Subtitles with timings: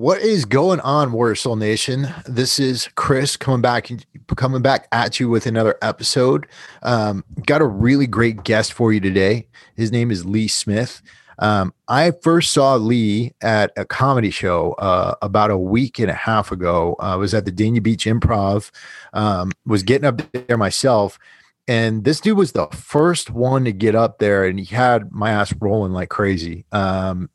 [0.00, 2.08] What is going on, Warrior Soul Nation?
[2.24, 3.90] This is Chris coming back,
[4.34, 6.46] coming back at you with another episode.
[6.82, 9.46] Um, got a really great guest for you today.
[9.76, 11.02] His name is Lee Smith.
[11.38, 16.14] Um, I first saw Lee at a comedy show uh, about a week and a
[16.14, 16.96] half ago.
[16.98, 18.70] I was at the Dania Beach Improv.
[19.12, 21.18] Um, was getting up there myself,
[21.68, 25.30] and this dude was the first one to get up there and he had my
[25.30, 26.64] ass rolling like crazy.
[26.72, 27.30] Um,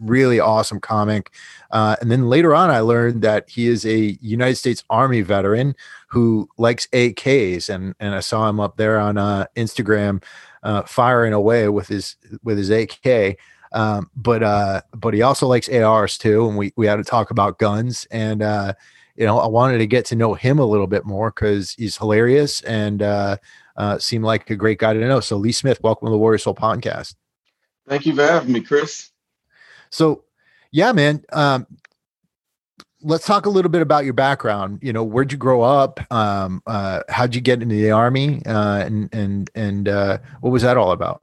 [0.00, 1.30] really awesome comic.
[1.70, 5.74] Uh, and then later on i learned that he is a united states army veteran
[6.06, 10.22] who likes ak's and and i saw him up there on uh, instagram
[10.62, 13.36] uh, firing away with his with his ak
[13.72, 17.32] um, but uh, but he also likes ars too and we we had to talk
[17.32, 18.72] about guns and uh,
[19.16, 21.96] you know i wanted to get to know him a little bit more because he's
[21.96, 23.36] hilarious and uh,
[23.76, 25.20] uh, seemed like a great guy to know.
[25.20, 27.14] So, Lee Smith, welcome to the Warrior Soul podcast.
[27.88, 29.10] Thank you for having me, Chris.
[29.90, 30.24] So,
[30.70, 31.24] yeah, man.
[31.32, 31.66] Um,
[33.04, 34.80] let's talk a little bit about your background.
[34.82, 36.00] You know, where'd you grow up?
[36.12, 38.42] Um, uh, how'd you get into the army?
[38.44, 41.22] Uh, and and and uh, what was that all about?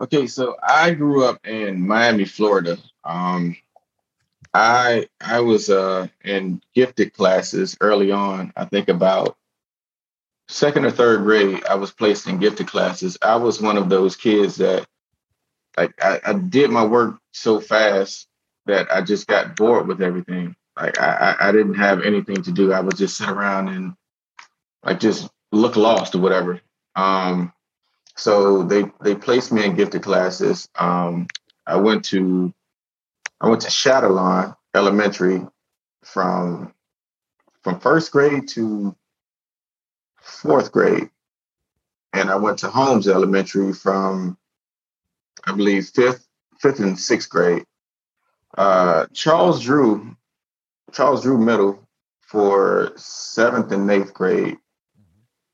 [0.00, 2.78] Okay, so I grew up in Miami, Florida.
[3.04, 3.56] Um,
[4.54, 8.52] I I was uh, in gifted classes early on.
[8.56, 9.36] I think about
[10.48, 13.18] second or third grade, I was placed in gifted classes.
[13.22, 14.86] I was one of those kids that
[15.76, 18.28] like I, I did my work so fast
[18.66, 20.56] that I just got bored with everything.
[20.76, 22.72] Like I, I didn't have anything to do.
[22.72, 23.94] I would just sit around and
[24.84, 26.60] like just look lost or whatever.
[26.94, 27.52] Um,
[28.16, 30.68] so they they placed me in gifted classes.
[30.74, 31.28] Um,
[31.66, 32.52] I went to
[33.40, 35.46] I went to Chatillon Elementary
[36.04, 36.72] from
[37.62, 38.96] from first grade to
[40.26, 41.08] fourth grade.
[42.12, 44.36] And I went to Holmes Elementary from,
[45.46, 46.26] I believe, fifth,
[46.60, 47.64] fifth and sixth grade.
[48.56, 50.16] Uh, Charles Drew,
[50.92, 51.86] Charles Drew Middle
[52.20, 54.56] for seventh and eighth grade.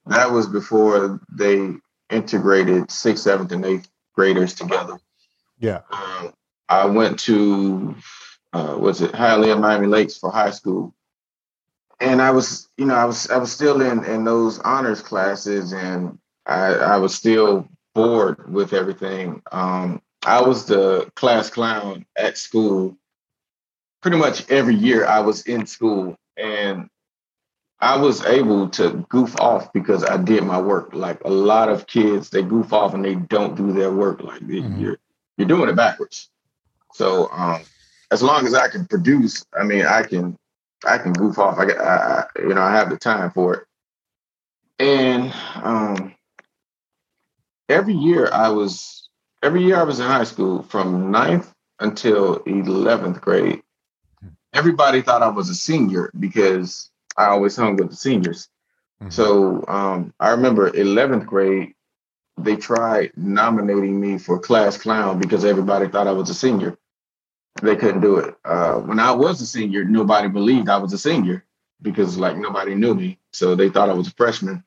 [0.07, 1.75] That was before they
[2.11, 4.99] integrated sixth, seventh, and eighth graders together.
[5.59, 5.81] Yeah.
[5.91, 6.33] Um,
[6.69, 7.95] I went to,
[8.53, 10.95] uh, was it Hialeah Miami Lakes for high school
[12.03, 15.73] and I was, you know, I was I was still in in those honors classes,
[15.73, 19.41] and I I was still bored with everything.
[19.53, 22.97] Um, I was the class clown at school.
[24.01, 26.91] Pretty much every year I was in school, and
[27.81, 30.91] I was able to goof off because I did my work.
[30.93, 34.23] Like a lot of kids, they goof off and they don't do their work.
[34.23, 34.81] Like mm-hmm.
[34.81, 34.99] you're
[35.37, 36.31] you're doing it backwards.
[36.95, 37.63] So um,
[38.11, 40.37] as long as I can produce, I mean, I can
[40.85, 41.59] I can goof off.
[41.59, 43.65] I, I, you know, I have the time for it.
[44.79, 46.15] And um,
[47.69, 49.09] every year I was,
[49.43, 53.63] every year I was in high school from ninth until 11th grade.
[54.53, 58.49] Everybody thought I was a senior because I always hung with the seniors.
[59.03, 59.11] Mm-hmm.
[59.11, 61.75] So um, I remember 11th grade,
[62.39, 66.77] they tried nominating me for class clown because everybody thought I was a senior
[67.63, 68.35] they couldn't do it.
[68.45, 71.45] Uh, when I was a senior, nobody believed I was a senior
[71.81, 74.65] because like nobody knew me, so they thought I was a freshman.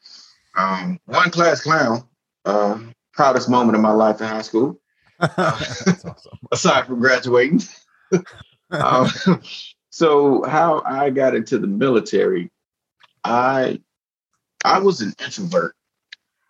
[0.58, 2.08] Um, one class clown,
[2.46, 2.80] uh,
[3.14, 4.80] proudest moment of my life in high school.
[5.20, 6.16] awesome.
[6.52, 7.62] aside from graduating.
[8.72, 9.10] um,
[9.90, 12.50] so how I got into the military,
[13.24, 13.82] I
[14.64, 15.76] I was an introvert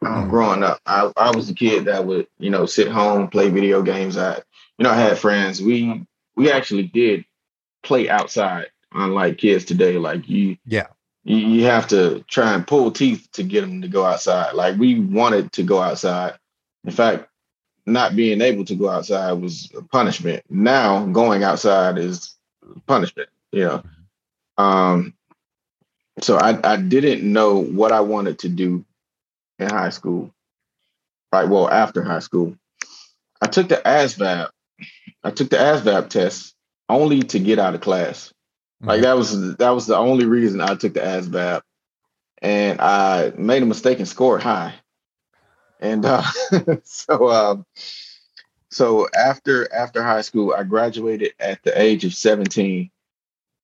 [0.03, 0.29] um, mm.
[0.29, 0.79] growing up.
[0.85, 4.17] I, I was the kid that would you know sit home, play video games.
[4.17, 4.35] I
[4.77, 5.61] you know I had friends.
[5.61, 7.25] We we actually did
[7.83, 9.97] play outside, unlike kids today.
[9.97, 10.87] Like you, yeah,
[11.23, 14.53] you, you have to try and pull teeth to get them to go outside.
[14.53, 16.37] Like we wanted to go outside.
[16.83, 17.29] In fact,
[17.85, 20.43] not being able to go outside was a punishment.
[20.49, 22.35] Now going outside is
[22.87, 23.29] punishment.
[23.51, 23.83] You know.
[24.57, 25.13] Um,
[26.21, 28.85] so I, I didn't know what I wanted to do
[29.59, 30.31] in high school.
[31.31, 31.47] Right.
[31.47, 32.57] Well, after high school,
[33.41, 34.49] I took the ASVAB
[35.23, 36.55] I took the ASVAB test
[36.87, 38.31] only to get out of class.
[38.81, 38.89] Mm-hmm.
[38.89, 41.61] Like that was that was the only reason I took the ASVAB,
[42.41, 44.75] and I made a mistake and scored high.
[45.79, 46.23] And uh,
[46.83, 47.65] so, um,
[48.69, 52.91] so after after high school, I graduated at the age of seventeen,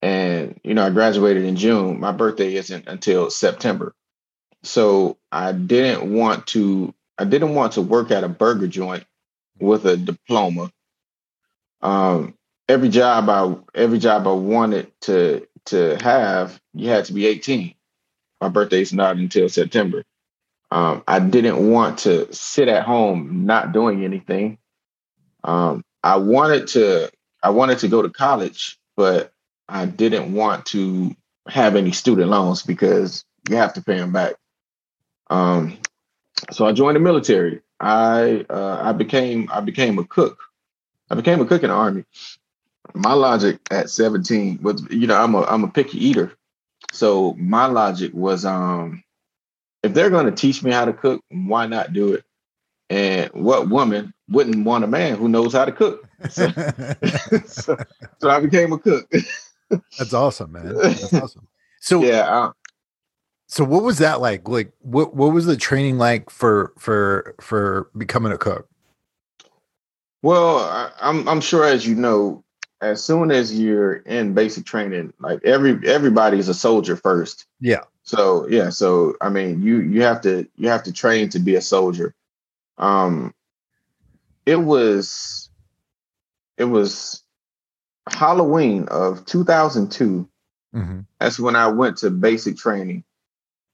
[0.01, 1.99] and you know I graduated in June.
[1.99, 3.93] My birthday isn't until September,
[4.63, 6.93] so I didn't want to.
[7.17, 9.05] I didn't want to work at a burger joint
[9.59, 10.71] with a diploma
[11.81, 12.35] um,
[12.67, 17.73] every job I every job I wanted to to have, you had to be 18.
[18.39, 20.03] My birthday's not until September.
[20.71, 24.57] Um, I didn't want to sit at home not doing anything.
[25.43, 27.11] Um, I wanted to
[27.43, 29.31] I wanted to go to college, but
[29.67, 31.15] I didn't want to
[31.47, 34.35] have any student loans because you have to pay them back.
[35.29, 35.77] Um,
[36.51, 37.61] so I joined the military.
[37.79, 40.39] I uh, I became I became a cook.
[41.11, 42.05] I became a cook in the army.
[42.93, 46.31] My logic at 17 was, you know, I'm a I'm a picky eater.
[46.93, 49.03] So my logic was um
[49.83, 52.23] if they're gonna teach me how to cook, why not do it?
[52.89, 56.07] And what woman wouldn't want a man who knows how to cook?
[56.29, 56.49] So,
[57.45, 57.77] so,
[58.19, 59.11] so I became a cook.
[59.97, 60.75] That's awesome, man.
[60.75, 61.47] That's awesome.
[61.81, 62.51] So yeah, uh,
[63.47, 64.47] so what was that like?
[64.47, 68.69] Like what what was the training like for for for becoming a cook?
[70.21, 72.43] Well, I, I'm I'm sure as you know,
[72.81, 77.45] as soon as you're in basic training, like every everybody's a soldier first.
[77.59, 77.83] Yeah.
[78.03, 81.55] So yeah, so I mean, you you have to you have to train to be
[81.55, 82.15] a soldier.
[82.77, 83.33] Um,
[84.45, 85.49] it was
[86.57, 87.23] it was
[88.09, 90.27] Halloween of 2002.
[90.73, 90.99] Mm-hmm.
[91.19, 93.03] That's when I went to basic training,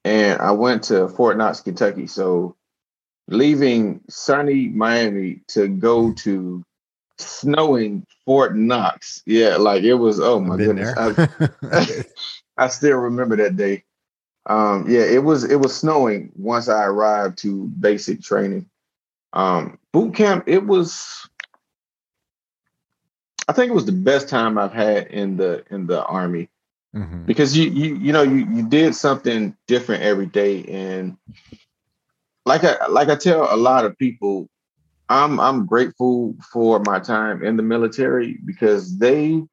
[0.04, 2.08] and I went to Fort Knox, Kentucky.
[2.08, 2.57] So
[3.28, 6.64] leaving sunny Miami to go to
[7.18, 9.22] snowing Fort Knox.
[9.26, 10.20] Yeah, like it was.
[10.20, 12.04] Oh my goodness, I,
[12.58, 13.84] I, still remember that day.
[14.46, 18.70] Um, yeah, it was it was snowing once I arrived to basic training.
[19.34, 20.46] Um, boot camp.
[20.48, 21.28] It was.
[23.50, 26.50] I think it was the best time I've had in the in the army
[26.96, 27.24] mm-hmm.
[27.24, 31.18] because you you you know you you did something different every day and
[32.48, 34.50] like I like I tell a lot of people,
[35.10, 39.44] I'm I'm grateful for my time in the military because they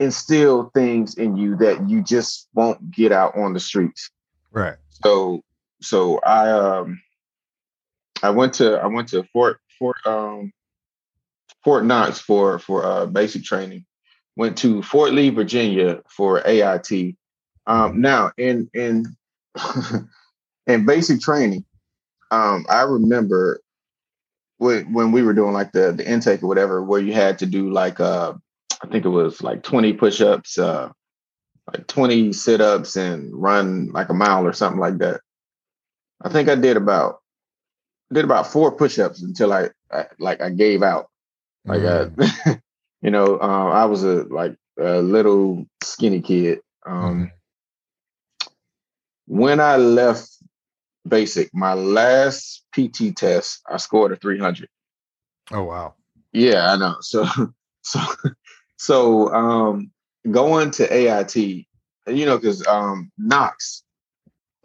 [0.00, 4.10] instill things in you that you just won't get out on the streets.
[4.50, 4.76] Right.
[4.90, 5.42] So
[5.80, 7.00] so I um
[8.22, 10.52] I went to I went to Fort Fort um
[11.62, 13.84] Fort Knox for for uh basic training.
[14.36, 17.16] Went to Fort Lee, Virginia for AIT.
[17.66, 19.06] Um now in in
[20.66, 21.64] in basic training,
[22.34, 23.60] um, I remember
[24.58, 27.46] when when we were doing like the the intake or whatever, where you had to
[27.46, 28.32] do like uh,
[28.82, 30.90] I think it was like 20 push-ups, uh,
[31.72, 35.20] like 20 sit-ups, and run like a mile or something like that.
[36.22, 37.20] I think I did about
[38.12, 41.08] did about four push-ups until I, I like I gave out.
[41.64, 42.34] Like mm.
[42.46, 42.60] I,
[43.02, 46.60] you know, uh, I was a like a little skinny kid.
[46.84, 47.30] Um,
[48.42, 48.48] mm.
[49.26, 50.28] When I left
[51.06, 51.54] basic.
[51.54, 54.68] My last PT test, I scored a 300.
[55.52, 55.94] Oh wow.
[56.32, 56.96] Yeah, I know.
[57.00, 57.26] So
[57.82, 58.00] so
[58.76, 59.90] so um
[60.30, 63.84] going to AIT, you know, because um Knox,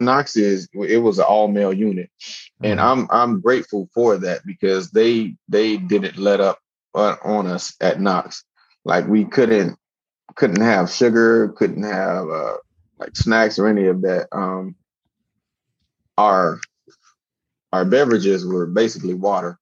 [0.00, 2.66] Knox is it was an all male unit, mm-hmm.
[2.66, 6.58] and I'm I'm grateful for that because they they didn't let up
[6.94, 8.44] on us at Knox.
[8.84, 9.78] Like we couldn't
[10.34, 12.56] couldn't have sugar, couldn't have uh,
[12.98, 14.28] like snacks or any of that.
[14.32, 14.74] Um,
[16.20, 16.60] our
[17.72, 19.58] our beverages were basically water.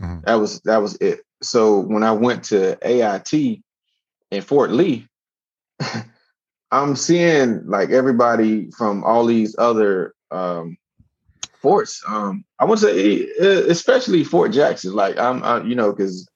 [0.00, 0.20] Mm-hmm.
[0.24, 1.20] That was that was it.
[1.42, 3.62] So when I went to AIT
[4.30, 5.06] in Fort Lee,
[6.70, 10.76] I'm seeing like everybody from all these other um,
[11.60, 12.02] forts.
[12.06, 14.94] Um, I would say, especially Fort Jackson.
[14.94, 16.28] Like I'm, I, you know, because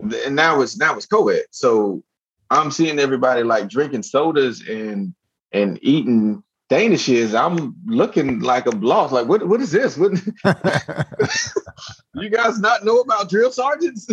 [0.00, 1.44] and now it's now it's co-ed.
[1.50, 2.02] So
[2.50, 5.14] I'm seeing everybody like drinking sodas and
[5.52, 6.42] and eating
[6.74, 9.12] Danishes, I'm looking like a lost.
[9.12, 9.46] Like, what?
[9.46, 9.96] What is this?
[9.96, 10.12] What?
[12.14, 14.08] you guys not know about drill sergeants?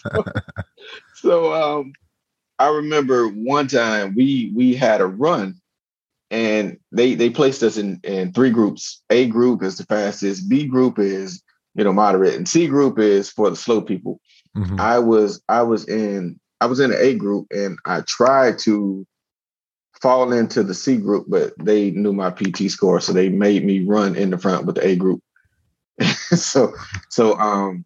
[0.00, 0.24] so,
[1.14, 1.92] so um,
[2.58, 5.60] I remember one time we we had a run,
[6.28, 9.00] and they they placed us in in three groups.
[9.10, 10.48] A group is the fastest.
[10.48, 11.40] B group is
[11.76, 14.20] you know moderate, and C group is for the slow people.
[14.56, 14.80] Mm-hmm.
[14.80, 19.06] I was I was in I was in the A group, and I tried to
[20.00, 23.84] fall into the C group, but they knew my PT score, so they made me
[23.84, 25.22] run in the front with the A group.
[26.04, 26.74] so
[27.10, 27.84] so um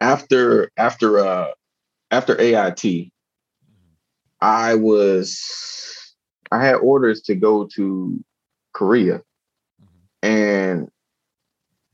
[0.00, 1.48] after after uh
[2.10, 3.10] after AIT,
[4.40, 6.14] I was
[6.50, 8.24] I had orders to go to
[8.72, 9.22] Korea.
[10.22, 10.88] And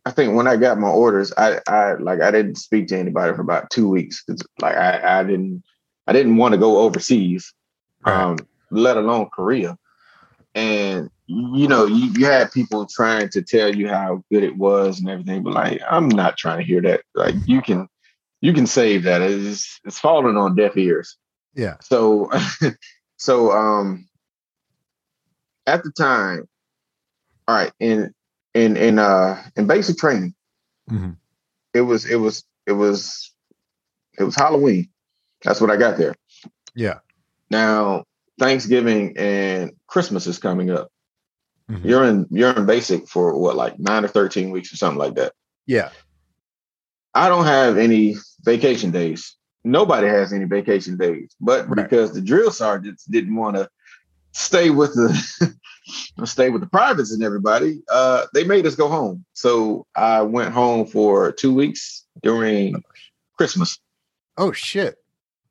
[0.06, 3.34] I think when I got my orders, I I like I didn't speak to anybody
[3.34, 4.22] for about two weeks.
[4.24, 5.62] because Like I, I didn't
[6.06, 7.52] I didn't want to go overseas
[8.04, 8.36] um,
[8.70, 9.78] let alone Korea.
[10.54, 15.00] And you know, you, you had people trying to tell you how good it was
[15.00, 17.02] and everything, but like, I'm not trying to hear that.
[17.14, 17.88] Like, you can,
[18.40, 19.22] you can save that.
[19.22, 21.16] It's it's falling on deaf ears.
[21.54, 21.76] Yeah.
[21.80, 22.30] So,
[23.16, 24.06] so um,
[25.66, 26.46] at the time,
[27.48, 28.12] all right, in
[28.52, 30.34] in in uh in basic training,
[30.90, 31.12] mm-hmm.
[31.72, 33.32] it was it was it was
[34.18, 34.90] it was Halloween.
[35.42, 36.14] That's what I got there.
[36.74, 36.98] Yeah.
[37.50, 38.04] Now
[38.38, 40.88] Thanksgiving and Christmas is coming up.
[41.70, 41.88] Mm-hmm.
[41.88, 45.14] You're in you're in basic for what like nine or thirteen weeks or something like
[45.14, 45.32] that.
[45.66, 45.90] Yeah.
[47.14, 49.36] I don't have any vacation days.
[49.62, 51.76] Nobody has any vacation days, but right.
[51.76, 53.68] because the drill sergeants didn't want to
[54.32, 55.54] stay with the
[56.24, 59.24] stay with the privates and everybody, uh, they made us go home.
[59.32, 62.82] So I went home for two weeks during
[63.38, 63.78] Christmas.
[64.36, 64.96] Oh shit!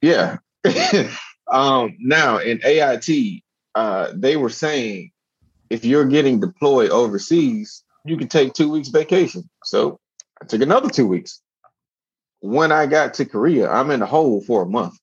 [0.02, 0.38] Yeah.
[1.52, 3.44] um, now in AIT,
[3.76, 5.12] uh, they were saying
[5.70, 9.50] if you're getting deployed overseas, you can take two weeks vacation.
[9.64, 10.00] So
[10.42, 11.42] I took another two weeks.
[12.42, 14.98] When I got to Korea, I'm in the hole for a month.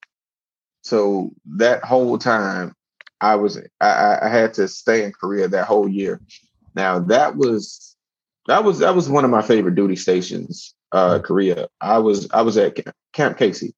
[0.83, 2.75] So that whole time,
[3.21, 6.21] I was I, I had to stay in Korea that whole year.
[6.75, 7.97] Now that was
[8.47, 11.69] that was that was one of my favorite duty stations, uh, Korea.
[11.81, 12.79] I was I was at
[13.13, 13.75] Camp Casey.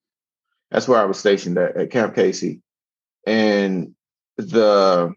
[0.73, 2.63] That's where I was stationed at, at Camp Casey,
[3.27, 3.95] and
[4.37, 5.15] the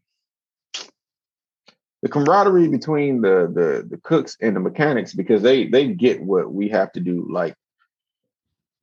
[2.01, 6.53] the camaraderie between the the the cooks and the mechanics because they they get what
[6.53, 7.55] we have to do like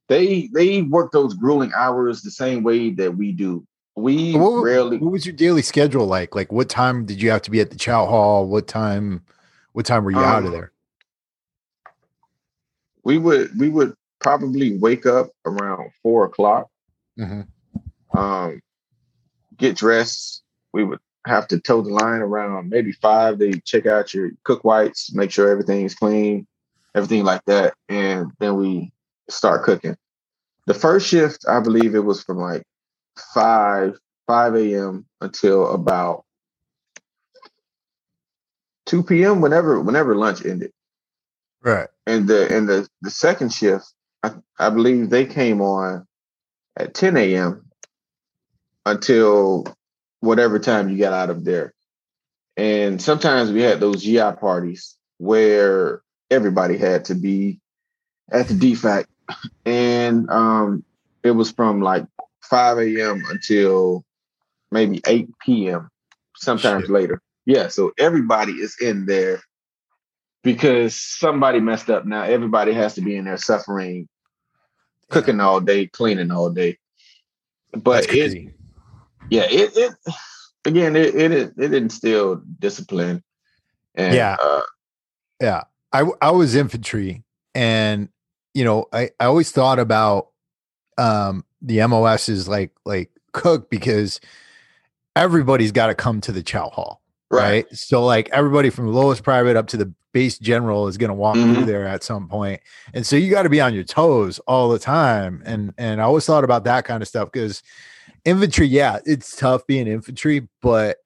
[0.08, 3.66] they they work those grueling hours the same way that we do.
[3.94, 6.34] We what, rarely what was your daily schedule like?
[6.34, 8.48] Like what time did you have to be at the chow hall?
[8.48, 9.22] What time
[9.72, 10.72] what time were you um, out of there?
[13.04, 16.68] we would we would probably wake up around four o'clock
[17.18, 18.18] mm-hmm.
[18.18, 18.60] um
[19.56, 23.38] get dressed we would have to toe the line around maybe five.
[23.38, 26.46] They check out your cook whites, make sure everything's clean,
[26.94, 28.92] everything like that, and then we
[29.28, 29.96] start cooking.
[30.66, 32.64] The first shift, I believe it was from like
[33.34, 35.06] five five a.m.
[35.20, 36.24] until about
[38.86, 39.40] two p.m.
[39.40, 40.72] Whenever whenever lunch ended.
[41.62, 41.88] Right.
[42.06, 46.06] And the and the the second shift, I, I believe they came on
[46.76, 47.66] at ten a.m.
[48.86, 49.66] until
[50.20, 51.74] whatever time you got out of there.
[52.56, 57.60] And sometimes we had those GI parties where everybody had to be
[58.30, 59.06] at the DFAC.
[59.64, 60.84] And um,
[61.22, 62.04] it was from like
[62.42, 63.22] 5 a.m.
[63.30, 64.04] until
[64.70, 65.88] maybe 8 p.m.,
[66.36, 66.90] sometimes Shit.
[66.90, 67.22] later.
[67.46, 69.40] Yeah, so everybody is in there
[70.42, 72.04] because somebody messed up.
[72.04, 74.08] Now everybody has to be in there suffering,
[75.12, 76.78] cooking all day, cleaning all day.
[77.72, 78.54] But it,
[79.30, 79.92] yeah, it, it
[80.64, 83.22] again, it, it it instilled discipline.
[83.94, 84.62] And, yeah, uh,
[85.40, 85.62] yeah.
[85.92, 87.22] I I was infantry,
[87.54, 88.08] and
[88.54, 90.28] you know, I I always thought about
[90.98, 94.20] um the MOS is like like cook because
[95.14, 97.01] everybody's got to come to the chow hall,
[97.32, 97.66] right?
[97.66, 97.76] right?
[97.76, 101.14] So like everybody from the lowest private up to the base general is going to
[101.14, 101.54] walk mm-hmm.
[101.54, 102.60] through there at some point,
[102.94, 105.42] and so you got to be on your toes all the time.
[105.44, 107.62] And and I always thought about that kind of stuff because
[108.24, 110.98] infantry, yeah, it's tough being infantry, but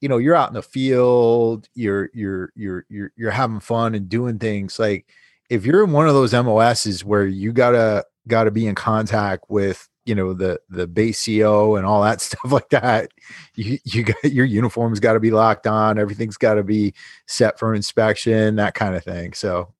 [0.00, 4.08] you know, you're out in the field, you're you're you're you're you're having fun and
[4.08, 4.78] doing things.
[4.78, 5.06] Like
[5.48, 9.88] if you're in one of those MOSs where you gotta gotta be in contact with
[10.06, 13.10] you know the the base CO and all that stuff like that.
[13.54, 15.98] You you got your uniform's got to be locked on.
[15.98, 16.94] Everything's got to be
[17.26, 19.34] set for inspection, that kind of thing.
[19.34, 19.74] So,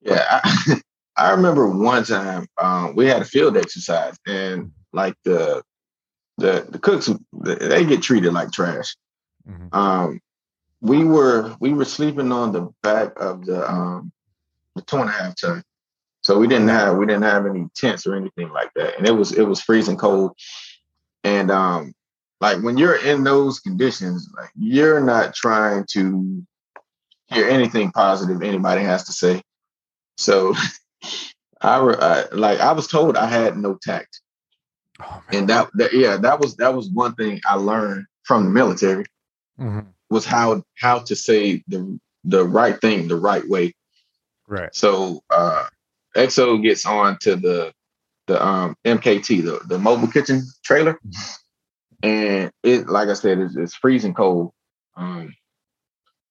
[0.00, 0.80] yeah, I,
[1.16, 5.62] I remember one time um, we had a field exercise, and like the
[6.38, 8.96] the the cooks they get treated like trash.
[9.48, 9.76] Mm-hmm.
[9.76, 10.20] Um,
[10.80, 14.12] we were we were sleeping on the back of the um
[14.74, 15.62] the two and a half ton.
[16.22, 18.96] So we didn't have we didn't have any tents or anything like that.
[18.96, 20.32] And it was it was freezing cold.
[21.24, 21.94] And um
[22.40, 26.44] like when you're in those conditions, like you're not trying to
[27.26, 29.42] hear anything positive anybody has to say.
[30.16, 30.54] So
[31.60, 34.20] I, I like I was told I had no tact.
[35.00, 38.50] Oh, and that, that yeah, that was that was one thing I learned from the
[38.50, 39.06] military
[39.58, 39.88] mm-hmm.
[40.10, 43.74] was how how to say the the right thing the right way.
[44.46, 44.74] Right.
[44.74, 45.66] So uh
[46.16, 47.72] EXO gets on to the
[48.26, 50.94] the um MKT, the, the mobile kitchen trailer.
[50.94, 52.08] Mm-hmm.
[52.08, 54.52] And it like I said, it's, it's freezing cold.
[54.96, 55.34] Um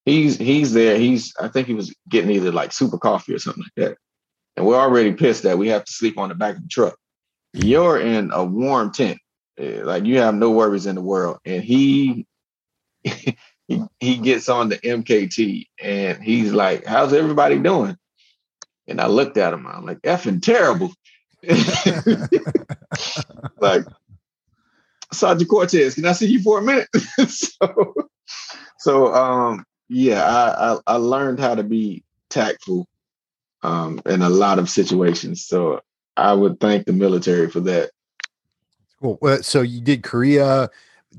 [0.06, 0.98] he's he's there.
[0.98, 3.98] He's I think he was getting either like super coffee or something like that.
[4.58, 6.98] And we're already pissed that we have to sleep on the back of the truck
[7.54, 9.20] you're in a warm tent,
[9.58, 12.26] eh, like you have no worries in the world, and he
[13.04, 13.36] he,
[14.00, 17.98] he gets on the MKT and he's like, "How's everybody doing?"
[18.88, 19.68] And I looked at him.
[19.68, 20.92] I'm like, "Effing terrible."
[23.60, 23.84] like
[25.12, 26.88] Sergeant Cortez, can I see you for a minute?
[27.28, 27.94] so,
[28.80, 32.88] so um, yeah, I, I, I learned how to be tactful
[33.64, 35.46] um in a lot of situations.
[35.46, 35.82] So
[36.18, 37.92] I would thank the military for that.
[39.00, 39.18] Cool.
[39.22, 40.70] Well, so you did Korea.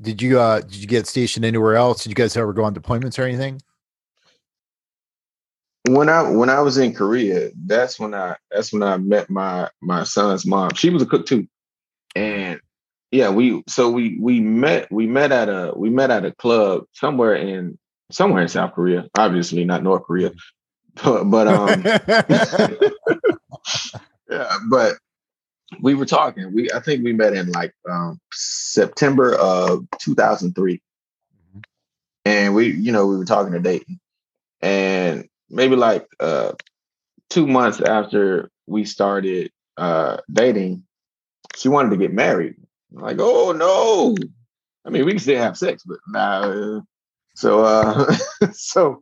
[0.01, 2.03] Did you uh did you get stationed anywhere else?
[2.03, 3.61] Did you guys ever go on deployments or anything?
[5.87, 9.69] When I when I was in Korea, that's when I that's when I met my
[9.81, 10.73] my son's mom.
[10.75, 11.47] She was a cook too.
[12.15, 12.61] And
[13.11, 16.85] yeah, we so we we met we met at a we met at a club
[16.93, 17.77] somewhere in
[18.11, 20.31] somewhere in South Korea, obviously not North Korea.
[21.03, 21.83] But, but um
[24.29, 24.93] yeah, but
[25.81, 26.53] we were talking.
[26.53, 31.59] We I think we met in like um, September of 2003, mm-hmm.
[32.25, 33.99] and we you know we were talking to Dayton,
[34.61, 36.53] and maybe like uh,
[37.29, 40.83] two months after we started uh, dating,
[41.55, 42.55] she wanted to get married.
[42.95, 44.15] I'm like, oh no!
[44.85, 46.81] I mean, we can still have sex, but nah.
[47.35, 48.13] So uh,
[48.51, 49.01] so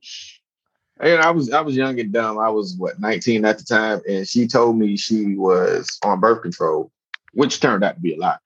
[1.01, 2.37] and I was I was young and dumb.
[2.37, 6.43] I was what 19 at the time, and she told me she was on birth
[6.43, 6.91] control,
[7.33, 8.37] which turned out to be a lie.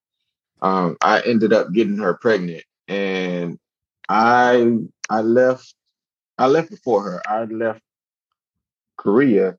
[0.62, 3.60] Um, I ended up getting her pregnant, and
[4.08, 4.78] I
[5.10, 5.76] I left
[6.38, 7.22] I left before her.
[7.28, 7.82] I left
[8.98, 9.58] Korea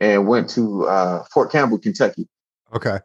[0.00, 2.28] and went to uh, Fort Campbell, Kentucky.
[2.74, 2.98] Okay.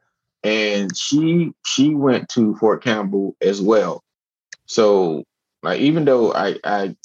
[0.44, 4.04] And she she went to Fort Campbell as well.
[4.66, 5.24] So
[5.64, 6.96] like even though I I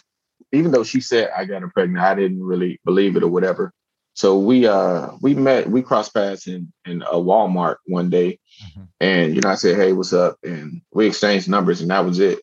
[0.53, 3.73] even though she said I got her pregnant, I didn't really believe it or whatever.
[4.15, 8.83] So we uh we met, we crossed paths in in a Walmart one day, mm-hmm.
[9.01, 12.19] and you know I said, "Hey, what's up?" and we exchanged numbers, and that was
[12.19, 12.41] it.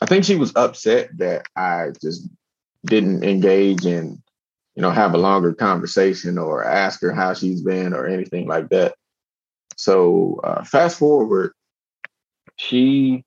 [0.00, 2.28] I think she was upset that I just
[2.84, 4.22] didn't engage and
[4.74, 8.68] you know have a longer conversation or ask her how she's been or anything like
[8.70, 8.94] that.
[9.76, 11.52] So uh, fast forward,
[12.56, 13.24] she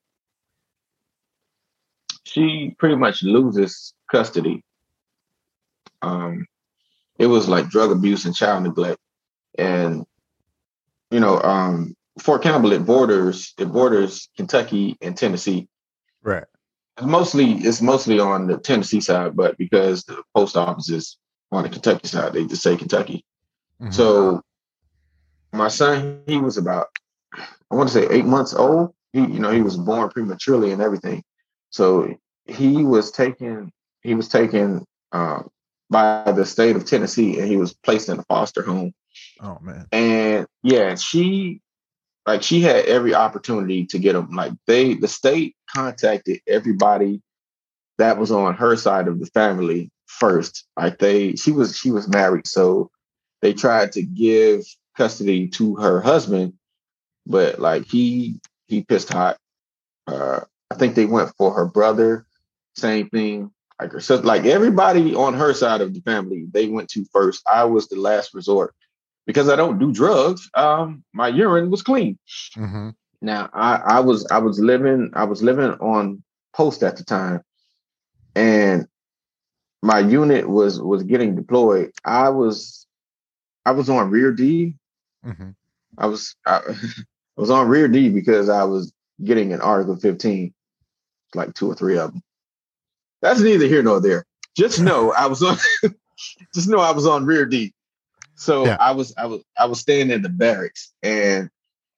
[2.24, 4.64] she pretty much loses custody.
[6.02, 6.48] Um,
[7.18, 9.00] it was like drug abuse and child neglect,
[9.58, 10.06] and
[11.12, 15.68] you know, um, Fort Campbell it borders it borders Kentucky and Tennessee.
[16.24, 16.46] Right.
[16.98, 21.18] It's mostly it's mostly on the Tennessee side, but because the post office is
[21.52, 23.24] on the Kentucky side, they just say Kentucky.
[23.82, 23.92] Mm-hmm.
[23.92, 24.42] So
[25.54, 26.88] my son, he was about
[27.72, 28.94] I want to say eight months old.
[29.14, 31.24] He, you know, he was born prematurely and everything.
[31.70, 35.50] So he was taken he was taken um,
[35.90, 38.94] by the state of Tennessee and he was placed in a foster home.
[39.42, 39.88] Oh man.
[39.92, 41.62] And yeah, she
[42.26, 44.32] like she had every opportunity to get him.
[44.32, 47.22] Like they the state contacted everybody
[47.98, 50.66] that was on her side of the family first.
[50.78, 52.92] Like they she was she was married, so
[53.42, 54.64] they tried to give
[54.98, 56.54] custody to her husband,
[57.26, 59.38] but like he he pissed hot.
[60.08, 62.26] Uh, I think they went for her brother
[62.76, 63.52] same thing.
[63.80, 67.44] Like her sister, like everybody on her side of the family, they went to first.
[67.52, 68.74] I was the last resort
[69.26, 70.50] because I don't do drugs.
[70.54, 72.18] Um, my urine was clean.
[72.56, 72.92] Mm-hmm.
[73.22, 76.24] Now I, I was I was living I was living on
[76.54, 77.42] post at the time,
[78.34, 78.88] and
[79.82, 81.92] my unit was was getting deployed.
[82.04, 82.86] I was
[83.66, 84.76] I was on rear D.
[85.26, 85.52] Mm-hmm.
[85.98, 86.58] I was I,
[87.38, 90.54] I was on rear D because I was getting an Article 15,
[91.34, 92.22] like two or three of them.
[93.22, 94.26] That's neither here nor there.
[94.56, 95.58] Just know I was on.
[96.54, 97.74] just know I was on rear D.
[98.36, 98.78] So yeah.
[98.80, 101.50] I was I was I was staying in the barracks, and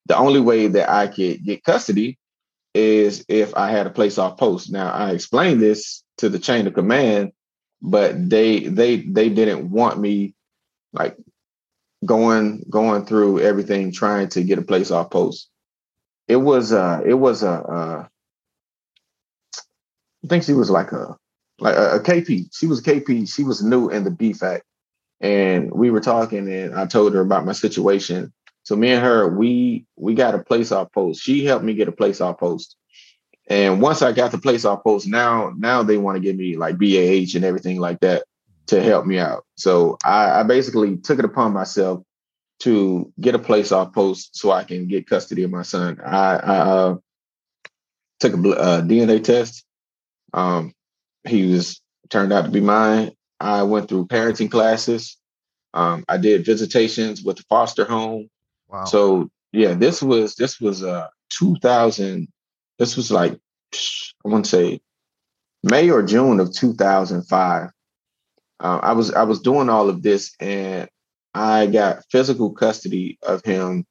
[0.05, 2.17] the only way that I could get custody
[2.73, 4.71] is if I had a place off post.
[4.71, 7.31] Now I explained this to the chain of command,
[7.81, 10.33] but they they they didn't want me
[10.93, 11.17] like
[12.05, 15.49] going going through everything trying to get a place off post.
[16.27, 18.07] It was uh it was a uh
[20.23, 21.15] I think she was like a
[21.59, 22.49] like a, a KP.
[22.53, 23.33] She was a KP.
[23.33, 24.61] She was new in the DFAC.
[25.19, 28.33] And we were talking and I told her about my situation.
[28.63, 31.21] So me and her, we we got a place off post.
[31.21, 32.75] She helped me get a place off post.
[33.49, 36.57] And once I got the place off post, now now they want to give me
[36.57, 38.23] like BAH and everything like that
[38.67, 39.45] to help me out.
[39.55, 42.03] So I, I basically took it upon myself
[42.59, 45.99] to get a place off post so I can get custody of my son.
[46.03, 46.95] I, I uh,
[48.19, 49.63] took a uh, DNA test
[50.33, 50.73] um,
[51.27, 53.11] he was turned out to be mine.
[53.39, 55.17] I went through parenting classes.
[55.73, 58.29] Um, I did visitations with the foster home.
[58.67, 58.85] Wow.
[58.85, 62.27] So yeah, this was this was uh 2000.
[62.79, 64.81] This was like I want to say
[65.63, 67.69] May or June of 2005.
[68.59, 70.89] Uh, I was I was doing all of this, and
[71.33, 73.85] I got physical custody of him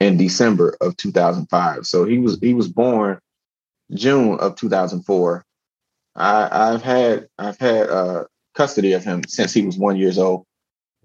[0.00, 1.86] in December of 2005.
[1.86, 3.18] So he was he was born
[3.94, 5.44] June of 2004,
[6.14, 10.44] I, have had I've had uh, custody of him since he was one years old,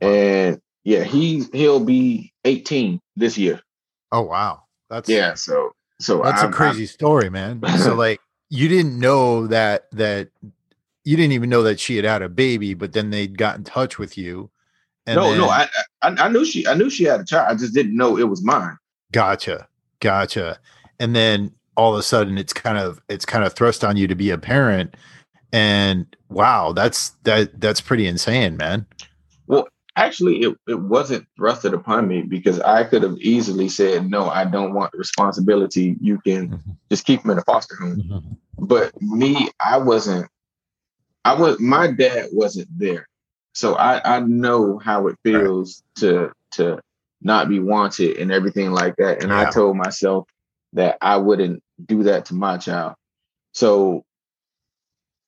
[0.02, 3.62] and yeah, he he'll be 18 this year.
[4.12, 5.34] Oh wow, that's yeah.
[5.36, 7.62] So so that's I'm, a crazy I'm, story, man.
[7.80, 10.30] so like you didn't know that that
[11.04, 13.64] you didn't even know that she had had a baby, but then they'd got in
[13.64, 14.50] touch with you.
[15.08, 15.68] no, then, no, I,
[16.02, 17.48] I I knew she I knew she had a child.
[17.50, 18.78] I just didn't know it was mine.
[19.12, 19.68] Gotcha,
[20.00, 20.60] gotcha.
[21.00, 24.08] And then all of a sudden, it's kind of it's kind of thrust on you
[24.08, 24.96] to be a parent,
[25.54, 28.86] and wow, that's that that's pretty insane, man.
[29.48, 34.30] Well, actually it, it wasn't thrusted upon me because I could have easily said, no,
[34.30, 35.98] I don't want the responsibility.
[36.00, 36.72] You can mm-hmm.
[36.90, 38.04] just keep them in a foster home.
[38.04, 38.66] Mm-hmm.
[38.66, 40.30] But me, I wasn't,
[41.26, 43.08] I was, my dad wasn't there.
[43.54, 46.02] So I, I know how it feels right.
[46.02, 46.80] to, to
[47.22, 49.24] not be wanted and everything like that.
[49.24, 49.42] And yeah.
[49.42, 50.28] I told myself
[50.74, 52.94] that I wouldn't do that to my child.
[53.54, 54.04] So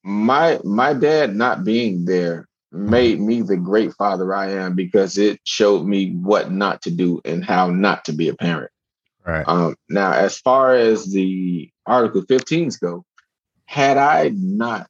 [0.04, 5.40] my, my dad not being there made me the great father I am because it
[5.44, 8.72] showed me what not to do and how not to be a parent.
[9.26, 9.48] Right.
[9.48, 13.06] Um, now, as far as the Article 15s go,
[13.66, 14.88] had I not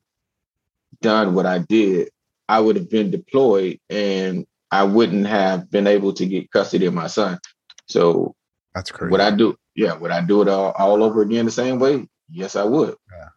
[1.02, 2.10] done what I did,
[2.48, 6.94] I would have been deployed and I wouldn't have been able to get custody of
[6.94, 7.40] my son.
[7.88, 8.36] So
[8.74, 9.12] that's crazy.
[9.12, 9.58] Would I do?
[9.76, 9.94] Yeah.
[9.94, 12.08] Would I do it all, all over again the same way?
[12.30, 12.96] Yes, I would.
[13.12, 13.30] Yeah.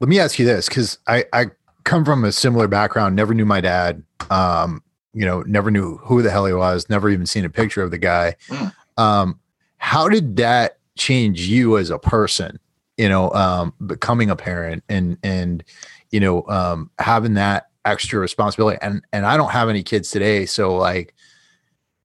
[0.00, 1.46] Let me ask you this because I, I
[1.86, 3.16] come from a similar background.
[3.16, 4.02] Never knew my dad.
[4.28, 4.82] Um,
[5.14, 6.90] you know, never knew who the hell he was.
[6.90, 8.34] Never even seen a picture of the guy.
[8.48, 8.74] Mm.
[8.98, 9.40] Um,
[9.78, 12.58] how did that change you as a person?
[12.98, 15.64] You know, um, becoming a parent and and
[16.10, 18.78] you know um, having that extra responsibility.
[18.82, 21.14] And and I don't have any kids today, so like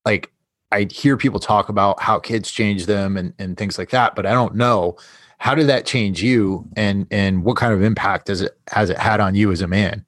[0.05, 0.31] like
[0.71, 4.25] I hear people talk about how kids change them and and things like that, but
[4.25, 4.97] I don't know
[5.41, 6.67] how did that change you?
[6.75, 9.67] And and what kind of impact does it has it had on you as a
[9.67, 10.05] man?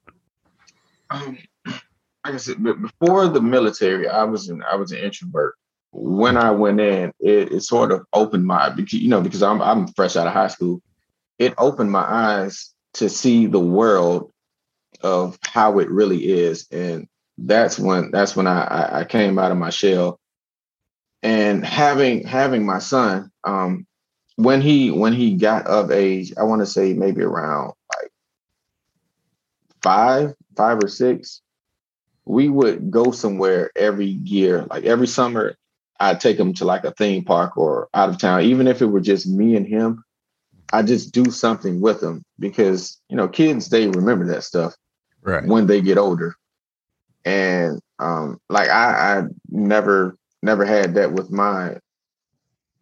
[1.10, 5.56] Um, like i said before the military i was an i was an introvert.
[5.90, 9.88] When i went in it, it sort of opened my you know because i'm i'm
[9.88, 10.80] fresh out of high school.
[11.40, 14.32] It opened my eyes to see the world
[15.02, 16.68] of how it really is.
[16.70, 20.20] And that's when that's when i i came out of my shell.
[21.24, 23.84] And having having my son um
[24.36, 28.10] when he when he got of age, I want to say maybe around like
[29.82, 31.40] five, five or six,
[32.24, 34.66] we would go somewhere every year.
[34.70, 35.56] Like every summer,
[36.00, 38.86] I'd take him to like a theme park or out of town, even if it
[38.86, 40.04] were just me and him.
[40.72, 44.74] I just do something with them because you know kids they remember that stuff
[45.22, 45.46] right.
[45.46, 46.34] when they get older,
[47.24, 51.76] and um, like I, I never never had that with my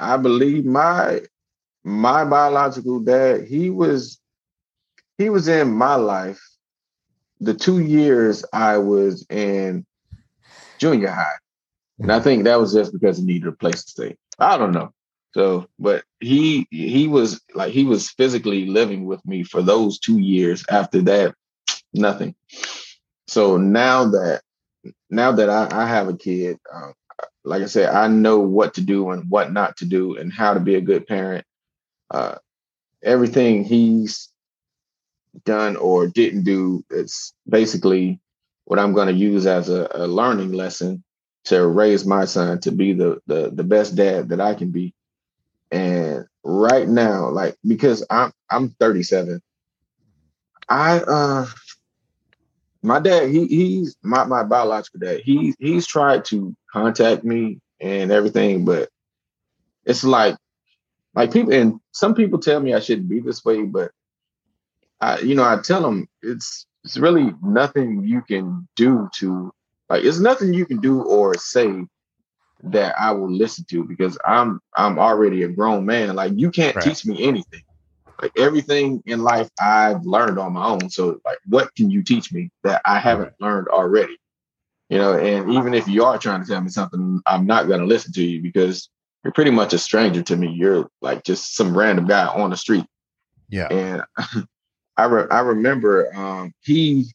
[0.01, 1.21] I believe my
[1.85, 4.21] my biological dad, he was
[5.19, 6.41] he was in my life
[7.41, 9.85] the two years I was in
[10.79, 11.39] junior high.
[11.99, 14.17] And I think that was just because he needed a place to stay.
[14.39, 14.93] I don't know.
[15.35, 20.19] So, but he he was like he was physically living with me for those two
[20.19, 20.65] years.
[20.71, 21.35] After that,
[21.95, 22.35] nothing.
[23.27, 24.43] So now that
[25.11, 26.93] now that I, I have a kid, um,
[27.45, 30.55] like I said, I know what to do and what not to do, and how
[30.55, 31.47] to be a good parent
[32.13, 32.37] uh,
[33.03, 34.29] everything he's
[35.45, 38.21] done or didn't do it's basically
[38.65, 41.03] what i'm going to use as a, a, learning lesson
[41.45, 44.95] to raise my son to be the, the the best dad that i can be.
[45.71, 49.41] And right now like because i'm i'm 37
[50.69, 51.47] i uh
[52.83, 55.21] my dad he he's my, my biological dad.
[55.21, 58.89] He he's tried to contact me and everything but
[59.85, 60.37] it's like
[61.15, 63.91] like people, and some people tell me I shouldn't be this way, but
[65.01, 69.53] I, you know, I tell them it's it's really nothing you can do to
[69.89, 71.85] like it's nothing you can do or say
[72.65, 76.15] that I will listen to because I'm I'm already a grown man.
[76.15, 76.85] Like you can't right.
[76.85, 77.63] teach me anything.
[78.21, 80.89] Like everything in life I've learned on my own.
[80.89, 84.17] So like what can you teach me that I haven't learned already?
[84.89, 87.87] You know, and even if you are trying to tell me something, I'm not gonna
[87.87, 88.89] listen to you because
[89.25, 90.49] you're pretty much a stranger to me.
[90.49, 92.85] You're like just some random guy on the street.
[93.49, 93.69] Yeah.
[93.69, 94.03] And
[94.97, 97.13] I re- I remember um, he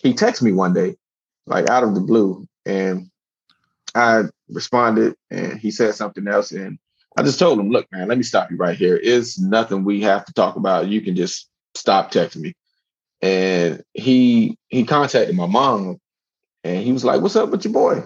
[0.00, 0.96] he texted me one day,
[1.46, 3.10] like out of the blue, and
[3.94, 6.78] I responded, and he said something else, and
[7.16, 8.98] I just told him, "Look, man, let me stop you right here.
[9.02, 10.88] It's nothing we have to talk about.
[10.88, 12.54] You can just stop texting me."
[13.20, 15.98] And he he contacted my mom,
[16.64, 18.04] and he was like, "What's up with your boy?"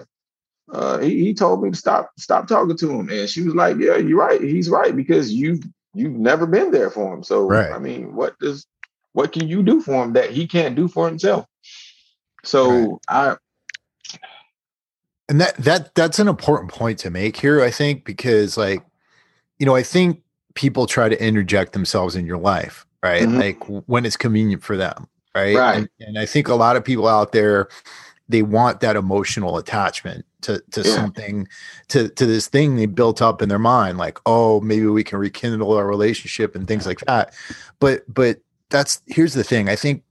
[0.71, 3.77] Uh, he, he told me to stop stop talking to him, and she was like,
[3.77, 4.41] "Yeah, you're right.
[4.41, 5.59] He's right because you
[5.93, 7.23] you've never been there for him.
[7.23, 7.71] So right.
[7.71, 8.67] I mean, what does
[9.13, 11.45] what can you do for him that he can't do for himself?"
[12.43, 13.37] So right.
[13.37, 13.37] I
[15.29, 18.83] And that that that's an important point to make here, I think, because like,
[19.59, 20.21] you know, I think
[20.53, 23.23] people try to interject themselves in your life, right?
[23.23, 23.39] Mm-hmm.
[23.39, 25.55] Like when it's convenient for them, right?
[25.55, 25.77] Right.
[25.77, 27.69] And, and, I think a lot of people out there,
[28.29, 30.95] they want that emotional attachment to to yeah.
[30.95, 31.47] something,
[31.89, 35.19] to to this thing they built up in their mind, like, oh, maybe we can
[35.19, 37.33] rekindle our relationship and things like that.
[37.79, 39.69] But but that's here's the thing.
[39.69, 40.03] I think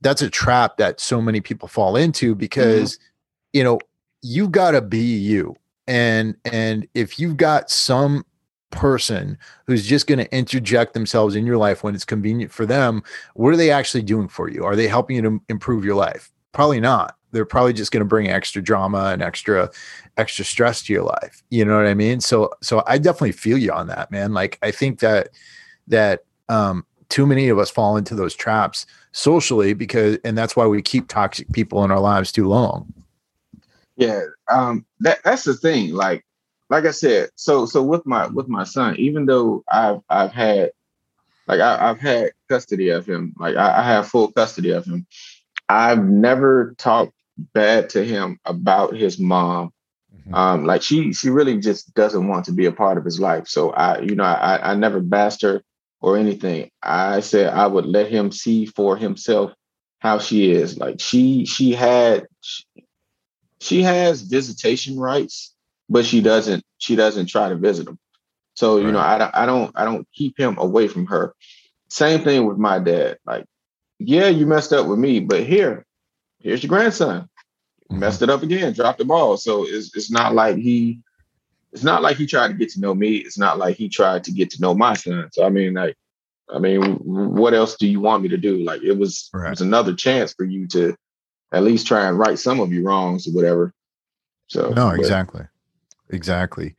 [0.00, 3.04] that's a trap that so many people fall into because mm-hmm.
[3.52, 3.78] you know
[4.22, 5.54] you got to be you
[5.86, 8.24] and and if you've got some
[8.70, 13.02] person who's just going to interject themselves in your life when it's convenient for them
[13.34, 16.30] what are they actually doing for you are they helping you to improve your life
[16.52, 19.70] probably not they're probably just going to bring extra drama and extra
[20.16, 22.20] extra stress to your life you know what i mean?
[22.20, 24.32] So so i definitely feel you on that man.
[24.32, 25.30] Like i think that
[25.88, 30.66] that um too many of us fall into those traps socially because and that's why
[30.66, 32.92] we keep toxic people in our lives too long.
[33.96, 36.24] Yeah um that that's the thing like
[36.70, 40.70] like i said so so with my with my son even though i've i've had
[41.48, 45.06] like I, have had custody of him like I, I have full custody of him.
[45.68, 47.14] I've never talked
[47.54, 49.72] bad to him about his mom
[50.14, 50.34] mm-hmm.
[50.34, 53.46] um like she she really just doesn't want to be a part of his life
[53.46, 55.62] so i you know i i never bashed her
[56.00, 56.70] or anything.
[56.82, 59.52] I said I would let him see for himself
[59.98, 60.78] how she is.
[60.78, 62.64] Like she she had she,
[63.60, 65.54] she has visitation rights,
[65.88, 67.98] but she doesn't she doesn't try to visit him.
[68.54, 68.92] So you right.
[68.92, 71.34] know I I don't I don't keep him away from her.
[71.88, 73.18] Same thing with my dad.
[73.26, 73.44] Like
[73.98, 75.84] yeah, you messed up with me, but here
[76.40, 77.28] here's your grandson.
[77.90, 78.00] Mm-hmm.
[78.00, 79.36] Messed it up again, dropped the ball.
[79.36, 81.00] So it's it's not like he
[81.72, 83.16] it's not like he tried to get to know me.
[83.16, 85.28] It's not like he tried to get to know my son.
[85.32, 85.96] So I mean, like,
[86.50, 88.64] I mean, what else do you want me to do?
[88.64, 89.48] Like, it was right.
[89.48, 90.96] it was another chance for you to
[91.52, 93.72] at least try and right some of your wrongs or whatever.
[94.48, 94.98] So no, but.
[94.98, 95.44] exactly,
[96.08, 96.74] exactly.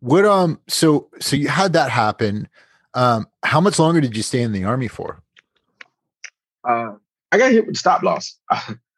[0.00, 0.58] What um?
[0.68, 2.48] So so you had that happen.
[2.94, 5.22] Um, how much longer did you stay in the army for?
[6.64, 6.94] Uh,
[7.30, 8.38] I got hit with stop loss.
[8.50, 8.74] I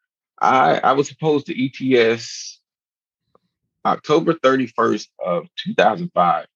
[0.43, 1.65] I was supposed to
[1.97, 2.59] ETS
[3.85, 6.47] October 31st of 2005.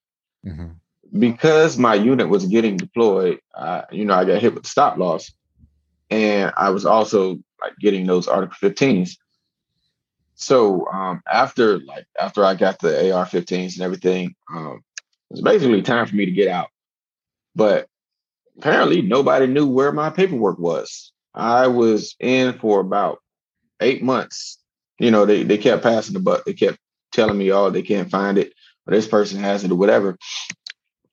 [0.45, 1.19] Mm-hmm.
[1.19, 4.97] Because my unit was getting deployed, uh, you know, I got hit with the stop
[4.97, 5.31] loss.
[6.09, 9.17] And I was also like getting those Article 15s.
[10.35, 14.83] So um, after like after I got the AR-15s and everything, um,
[15.29, 16.67] it was basically time for me to get out.
[17.55, 17.87] But
[18.57, 21.11] apparently nobody knew where my paperwork was.
[21.33, 23.19] I was in for about
[23.81, 24.59] eight months.
[24.99, 26.45] You know, they, they kept passing the buck.
[26.45, 26.77] They kept
[27.11, 28.53] telling me, oh, they can't find it,
[28.85, 30.17] or this person has it, or whatever.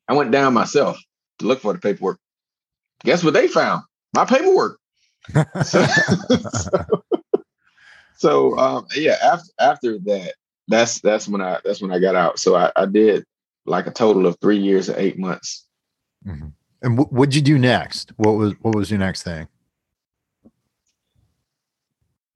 [0.08, 0.98] I went down myself
[1.38, 2.18] to look for the paperwork.
[3.04, 3.82] Guess what they found?
[4.14, 4.78] My paperwork.
[5.64, 6.70] so, so,
[8.16, 10.34] so um, yeah, after after that,
[10.68, 12.38] that's that's when I that's when I got out.
[12.38, 13.24] So I, I did
[13.66, 15.66] like a total of three years and eight months.
[16.26, 16.48] Mm-hmm.
[16.82, 18.12] And w- what'd you do next?
[18.16, 19.48] What was what was your next thing?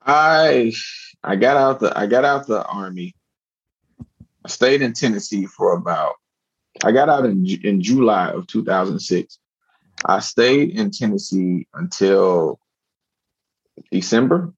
[0.05, 0.73] I
[1.23, 3.15] I got out the I got out the army
[4.49, 6.15] I stayed in Tennessee for about,
[6.83, 9.39] I got out in, in July of 2006.
[10.07, 12.59] I stayed in Tennessee until
[13.91, 14.55] December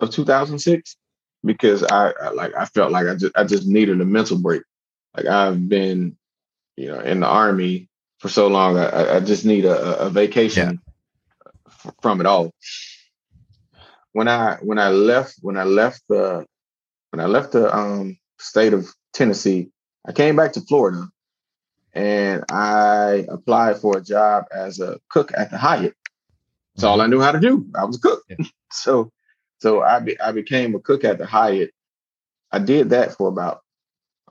[0.00, 0.96] of 2006
[1.44, 4.62] because I, I, like I felt like I just I just needed a mental break.
[5.16, 6.16] Like I've been,
[6.76, 8.78] you know, in the army for so long.
[8.78, 10.80] I, I just need a, a vacation
[11.46, 11.90] yeah.
[12.02, 12.52] from it all.
[14.14, 16.46] When I when I left when I left the
[17.10, 19.70] when I left the um, state of Tennessee.
[20.06, 21.08] I came back to Florida
[21.94, 25.94] and I applied for a job as a cook at the Hyatt.
[26.74, 27.66] That's all I knew how to do.
[27.78, 28.22] I was a cook.
[28.28, 28.44] Yeah.
[28.72, 29.12] so
[29.60, 31.70] so I be, I became a cook at the Hyatt.
[32.50, 33.60] I did that for about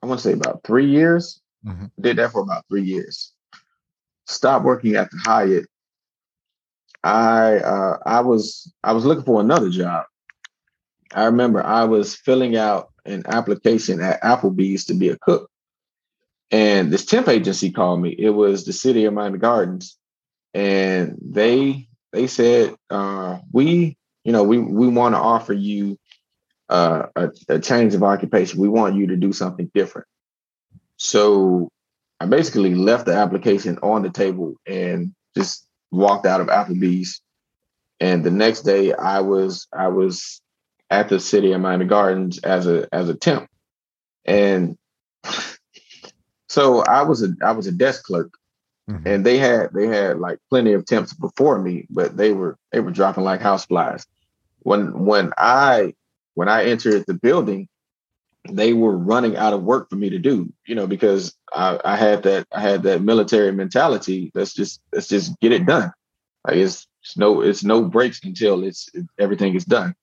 [0.02, 1.42] I want to say about three years.
[1.66, 1.86] Mm-hmm.
[2.00, 3.32] Did that for about three years.
[4.28, 5.66] Stopped working at the Hyatt.
[7.04, 10.06] I uh, I was I was looking for another job.
[11.14, 15.50] I remember I was filling out an application at Applebee's to be a cook.
[16.52, 18.16] And this temp agency called me.
[18.18, 19.98] It was the city of Miami Gardens.
[20.54, 25.98] And they they said, uh, we, you know, we we want to offer you
[26.70, 28.60] uh, a, a change of occupation.
[28.60, 30.08] We want you to do something different.
[30.98, 31.70] So
[32.20, 37.22] I basically left the application on the table and just walked out of Applebee's.
[38.00, 40.42] And the next day I was I was
[40.90, 43.50] at the city of Miami Gardens as a as a temp.
[44.26, 44.78] And
[46.50, 48.34] so I was a I was a desk clerk.
[48.90, 49.08] Mm-hmm.
[49.08, 52.82] And they had they had like plenty of temps before me, but they were they
[52.82, 54.06] were dropping like house flies.
[54.60, 55.94] When when I
[56.34, 57.70] when I entered the building,
[58.50, 61.96] they were running out of work for me to do, you know, because I, I
[61.96, 64.32] had that I had that military mentality.
[64.34, 65.92] Let's just let's just get it done.
[66.46, 69.96] Like it's, it's no it's no breaks until it's everything is done.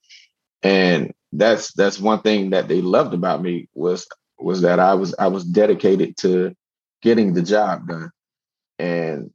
[0.62, 4.06] And that's that's one thing that they loved about me was
[4.38, 6.54] was that I was I was dedicated to
[7.02, 8.10] getting the job done.
[8.78, 9.30] And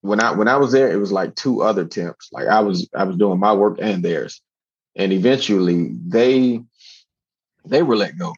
[0.00, 2.28] when I when I was there, it was like two other temps.
[2.32, 4.40] Like I was I was doing my work and theirs.
[4.96, 6.62] And eventually they
[7.64, 8.34] they were let go.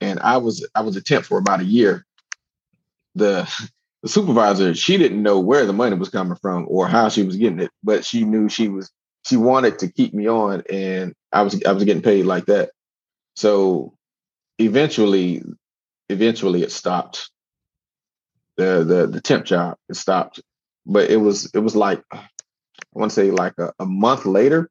[0.00, 2.04] And I was I was a temp for about a year.
[3.14, 3.48] The
[4.02, 7.36] the supervisor, she didn't know where the money was coming from or how she was
[7.36, 8.90] getting it, but she knew she was
[9.24, 12.70] she wanted to keep me on and I was I was getting paid like that.
[13.36, 13.94] So
[14.58, 15.42] eventually
[16.08, 17.30] eventually it stopped.
[18.56, 20.42] The the the temp job it stopped.
[20.84, 22.26] But it was it was like I
[22.92, 24.70] want to say like a, a month later,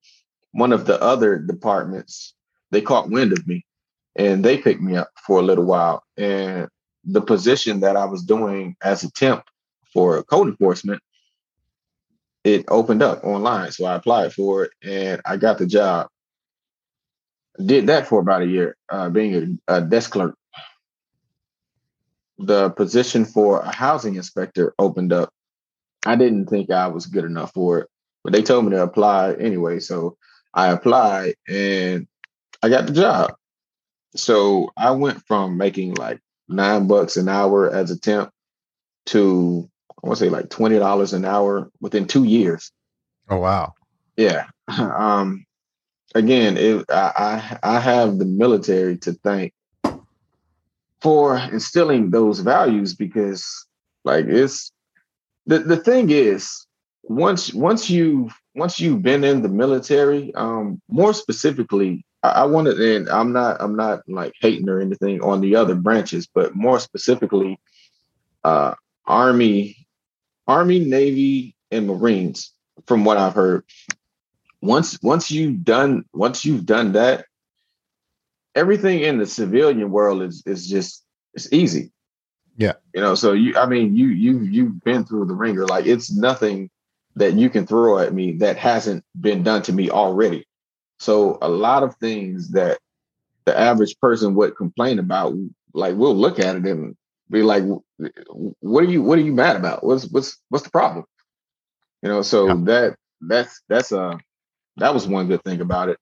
[0.52, 2.34] one of the other departments
[2.72, 3.66] they caught wind of me
[4.16, 6.04] and they picked me up for a little while.
[6.18, 6.68] And
[7.04, 9.44] the position that I was doing as a temp
[9.94, 11.02] for code enforcement,
[12.44, 13.72] it opened up online.
[13.72, 16.08] So I applied for it and I got the job.
[17.64, 20.36] Did that for about a year, uh, being a, a desk clerk.
[22.40, 25.30] The position for a housing inspector opened up.
[26.06, 27.90] I didn't think I was good enough for it,
[28.24, 29.80] but they told me to apply anyway.
[29.80, 30.18] So
[30.54, 32.08] I applied and
[32.62, 33.36] I got the job.
[34.16, 38.32] So I went from making like nine bucks an hour as a temp
[39.08, 39.70] to
[40.04, 42.72] I want to say like twenty dollars an hour within two years.
[43.30, 43.74] Oh wow!
[44.18, 44.48] Yeah.
[44.78, 45.46] Um.
[46.14, 49.54] Again, it, I, I I have the military to thank
[51.02, 53.66] for instilling those values because
[54.04, 54.72] like it's
[55.46, 56.68] the the thing is
[57.04, 63.10] once once you once you've been in the military um more specifically I, wanted, and
[63.10, 67.60] I'm not, I'm not like hating or anything on the other branches, but more specifically,
[68.44, 69.88] uh, Army,
[70.48, 72.54] Army, Navy, and Marines.
[72.88, 73.64] From what I've heard,
[74.62, 77.26] once once you've done once you've done that,
[78.56, 81.04] everything in the civilian world is is just
[81.34, 81.92] it's easy.
[82.58, 83.16] Yeah, you know.
[83.16, 85.66] So you, I mean, you you you've been through the wringer.
[85.66, 86.70] Like it's nothing
[87.16, 90.46] that you can throw at me that hasn't been done to me already.
[91.02, 92.78] So a lot of things that
[93.46, 95.34] the average person would complain about,
[95.74, 96.96] like we'll look at it and
[97.28, 97.64] be like,
[98.30, 99.02] "What are you?
[99.02, 99.84] What are you mad about?
[99.84, 101.06] What's what's what's the problem?"
[102.04, 102.22] You know.
[102.22, 102.54] So yeah.
[102.66, 104.18] that that's that's a uh,
[104.78, 105.98] that was one good thing about it.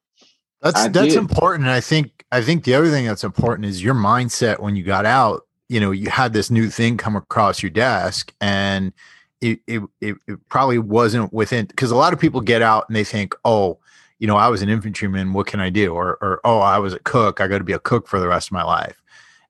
[0.61, 1.17] That's I that's did.
[1.17, 1.69] important.
[1.69, 5.05] I think I think the other thing that's important is your mindset when you got
[5.05, 5.47] out.
[5.69, 8.91] You know, you had this new thing come across your desk, and
[9.39, 12.97] it it it, it probably wasn't within because a lot of people get out and
[12.97, 13.79] they think, oh
[14.19, 15.33] you know, I was an infantryman.
[15.33, 15.93] What can I do?
[15.93, 17.39] Or, or oh, I was a cook.
[17.39, 19.01] I got to be a cook for the rest of my life.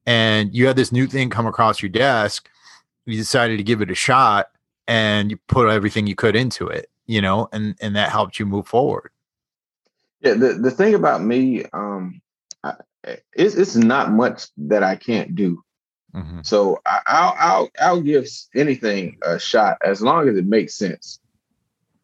[0.06, 2.50] And you had this new thing come across your desk.
[3.06, 4.48] You decided to give it a shot,
[4.88, 6.90] and you put everything you could into it.
[7.08, 9.12] You know, and and that helped you move forward.
[10.22, 10.36] Yeah.
[10.36, 12.22] The the thing about me, um,
[12.64, 12.76] I,
[13.34, 15.64] it's it's not much that I can't do.
[16.14, 16.42] Mm-hmm.
[16.44, 21.20] So I, I'll I'll I'll give anything a shot as long as it makes sense.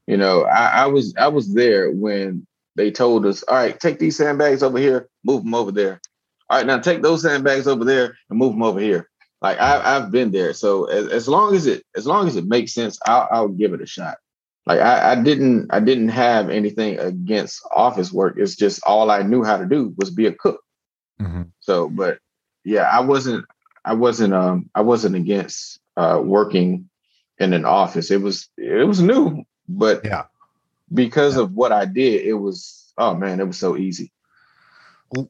[0.08, 3.99] You know, I, I was I was there when they told us, all right, take
[3.99, 6.01] these sandbags over here, move them over there.
[6.49, 9.09] All right, now take those sandbags over there and move them over here.
[9.41, 12.45] Like I, I've been there, so as, as long as it as long as it
[12.45, 14.17] makes sense, I'll, I'll give it a shot.
[14.65, 18.35] Like I, I didn't I didn't have anything against office work.
[18.38, 20.61] It's just all I knew how to do was be a cook.
[21.21, 21.43] Mm-hmm.
[21.59, 22.19] So, but
[22.63, 23.45] yeah, I wasn't
[23.83, 26.89] I wasn't um I wasn't against uh working
[27.38, 28.09] in an office.
[28.09, 30.23] It was it was new, but yeah,
[30.95, 31.43] because yeah.
[31.43, 34.12] of what I did, it was oh man, it was so easy.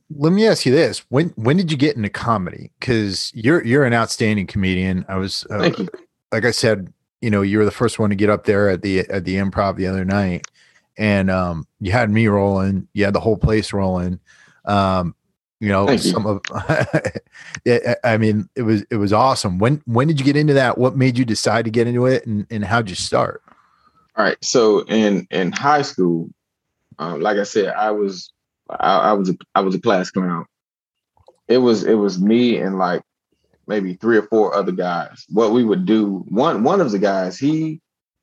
[0.10, 2.72] Let me ask you this: when when did you get into comedy?
[2.80, 5.06] Because you're you're an outstanding comedian.
[5.08, 5.72] I was uh,
[6.32, 8.82] like I said, you know, you were the first one to get up there at
[8.82, 10.48] the at the improv the other night,
[10.98, 12.88] and um, you had me rolling.
[12.94, 14.20] You had the whole place rolling.
[14.66, 15.16] Um,
[15.60, 16.42] you know, Thank some you.
[16.48, 17.98] of.
[18.04, 19.60] I mean, it was it was awesome.
[19.60, 20.78] When when did you get into that?
[20.78, 23.42] What made you decide to get into it, and and how'd you start?
[24.18, 24.38] All right.
[24.44, 26.30] So in in high school,
[27.00, 28.32] um, like I said, I was
[28.70, 30.46] I, I, was a, I was a class clown.
[31.48, 33.04] It was it was me and like
[33.68, 35.26] maybe three or four other guys.
[35.30, 37.82] What we would do one one of the guys he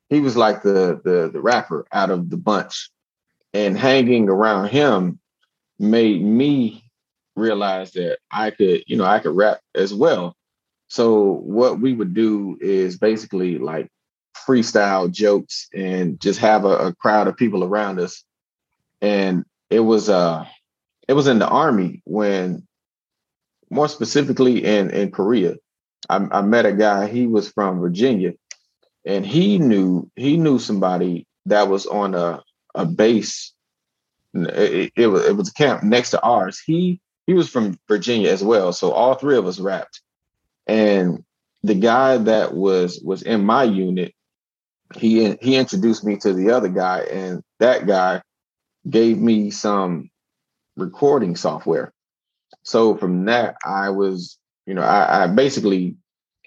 [0.09, 2.89] he was like the the the rapper out of the bunch,
[3.53, 5.19] and hanging around him
[5.79, 6.83] made me
[7.35, 10.35] realize that I could you know I could rap as well.
[10.87, 13.89] So what we would do is basically like
[14.47, 18.23] freestyle jokes and just have a, a crowd of people around us.
[19.01, 20.45] And it was uh
[21.07, 22.67] it was in the army when
[23.69, 25.55] more specifically in in Korea.
[26.09, 27.07] I, I met a guy.
[27.07, 28.33] He was from Virginia,
[29.05, 32.43] and he knew he knew somebody that was on a
[32.75, 33.53] a base.
[34.33, 36.59] It, it, was it was a camp next to ours.
[36.59, 38.73] He he was from Virginia as well.
[38.73, 40.01] So all three of us rapped,
[40.67, 41.23] and
[41.63, 44.13] the guy that was was in my unit,
[44.95, 48.21] he he introduced me to the other guy, and that guy
[48.89, 50.09] gave me some
[50.75, 51.91] recording software.
[52.63, 55.95] So from that, I was, you know, I, I basically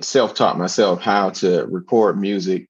[0.01, 2.69] self-taught myself how to record music,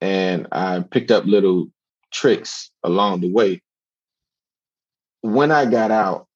[0.00, 1.68] and I picked up little
[2.12, 3.60] tricks along the way.
[5.20, 6.26] When I got out,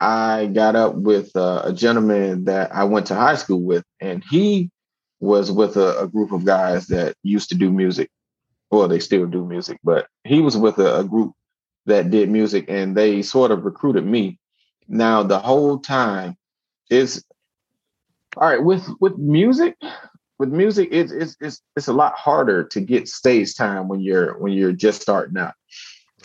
[0.00, 4.70] I got up with a gentleman that I went to high school with, and he
[5.20, 8.10] was with a, a, group of guys that used to do music.
[8.70, 11.32] Well, they still do music, but he was with a, a group
[11.86, 14.38] that did music, and they sort of recruited me.
[14.88, 16.36] Now, the whole time
[16.90, 17.24] is
[18.36, 19.76] all right with with music.
[20.38, 24.36] With music, it's it's it's it's a lot harder to get stage time when you're
[24.38, 25.54] when you're just starting out.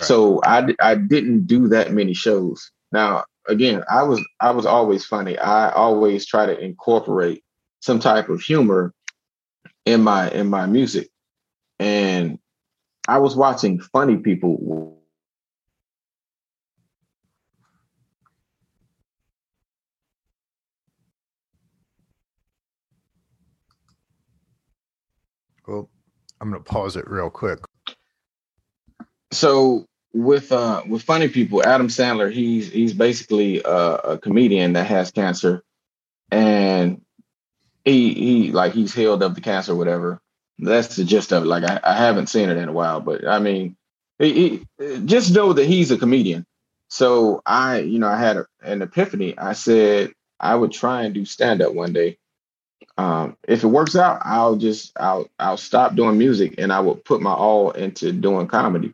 [0.01, 0.07] Right.
[0.07, 2.71] So I I didn't do that many shows.
[2.91, 5.37] Now again, I was I was always funny.
[5.37, 7.43] I always try to incorporate
[7.81, 8.93] some type of humor
[9.85, 11.09] in my in my music.
[11.79, 12.39] And
[13.07, 14.97] I was watching funny people
[25.67, 25.87] Well,
[26.41, 27.59] I'm going to pause it real quick.
[29.31, 34.87] So with uh with funny people, Adam Sandler, he's he's basically a, a comedian that
[34.87, 35.63] has cancer,
[36.31, 37.01] and
[37.85, 40.19] he he like he's healed of the cancer, or whatever.
[40.59, 41.47] That's the gist of it.
[41.47, 43.75] Like I, I haven't seen it in a while, but I mean,
[44.17, 44.33] he,
[44.77, 46.45] he, just know that he's a comedian.
[46.89, 49.37] So I, you know, I had a, an epiphany.
[49.37, 52.17] I said I would try and do stand up one day.
[52.97, 56.95] Um, if it works out, I'll just I'll I'll stop doing music and I will
[56.95, 58.93] put my all into doing comedy.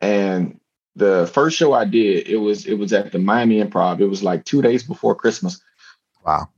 [0.00, 0.58] And
[0.96, 4.00] the first show I did, it was it was at the Miami Improv.
[4.00, 5.60] It was like two days before Christmas.
[6.24, 6.48] Wow.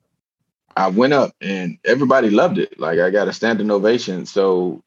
[0.77, 2.79] I went up and everybody loved it.
[2.79, 4.27] Like I got a standing ovation.
[4.27, 4.83] So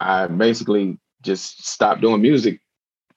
[0.00, 2.60] I basically just stopped doing music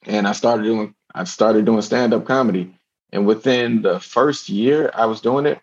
[0.04, 2.74] and I started doing I started doing stand-up comedy.
[3.12, 5.60] And within the first year I was doing it,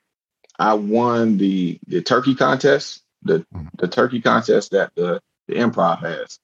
[0.57, 3.67] I won the the turkey contest, the mm-hmm.
[3.77, 6.39] the turkey contest that the, the improv has.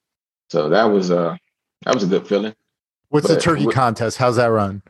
[0.50, 1.38] So that was a
[1.84, 2.56] that was a good feeling.
[3.10, 4.18] What's but the turkey with, contest?
[4.18, 4.82] How's that run?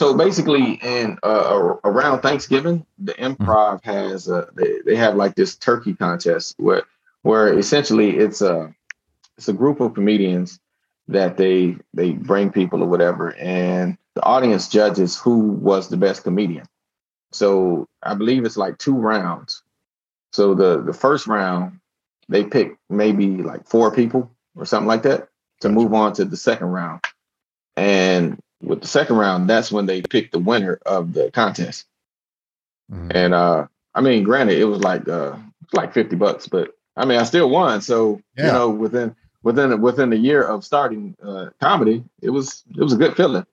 [0.00, 3.42] So basically, in uh, around Thanksgiving, the mm-hmm.
[3.42, 6.84] improv has a, they, they have like this turkey contest where
[7.20, 8.74] where essentially it's a
[9.36, 10.58] it's a group of comedians
[11.08, 16.22] that they they bring people or whatever, and the audience judges who was the best
[16.22, 16.64] comedian.
[17.32, 19.62] So I believe it's like two rounds.
[20.32, 21.78] So the the first round
[22.26, 25.28] they pick maybe like four people or something like that
[25.60, 27.04] to move on to the second round.
[27.76, 31.86] And with the second round, that's when they pick the winner of the contest.
[32.90, 33.10] Mm-hmm.
[33.14, 35.36] And uh I mean, granted, it was like uh
[35.72, 37.80] like 50 bucks, but I mean I still won.
[37.80, 38.46] So yeah.
[38.46, 42.92] you know, within within within a year of starting uh comedy, it was it was
[42.92, 43.46] a good feeling.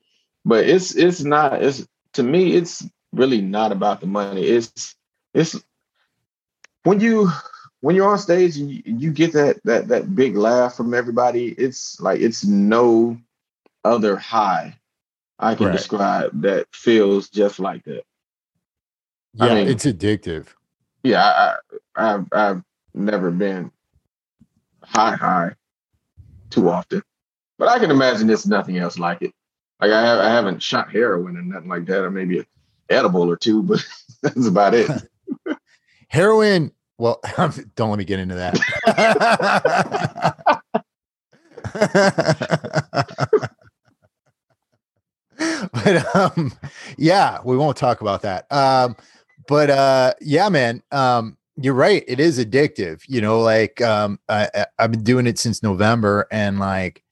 [0.45, 4.43] But it's it's not it's to me, it's really not about the money.
[4.43, 4.95] It's
[5.34, 5.60] it's
[6.84, 7.30] when you
[7.82, 11.47] when you're on stage and you, you get that that that big laugh from everybody.
[11.49, 13.18] It's like it's no
[13.84, 14.78] other high
[15.40, 15.72] I can right.
[15.72, 18.04] describe that feels just like that.
[19.34, 20.48] Yeah, I mean, it's addictive.
[21.04, 21.58] Yeah, I,
[21.96, 22.64] I, I've I've
[22.94, 23.72] never been
[24.84, 25.52] high high
[26.50, 27.04] too often,
[27.60, 29.34] but I can imagine there's nothing else like it.
[29.80, 32.46] Like I, have, I haven't shot heroin and nothing like that, or maybe a
[32.90, 33.86] edible or two, but
[34.22, 34.90] that's about it.
[36.08, 36.72] Heroin.
[36.98, 37.22] Well,
[37.76, 38.58] don't let me get into that.
[45.88, 46.52] But um,
[46.98, 48.52] yeah, we won't talk about that.
[48.52, 48.96] Um,
[49.48, 52.04] but uh, yeah, man, um, you're right.
[52.08, 53.02] It is addictive.
[53.08, 57.04] You know, like um, I, I've been doing it since November, and like,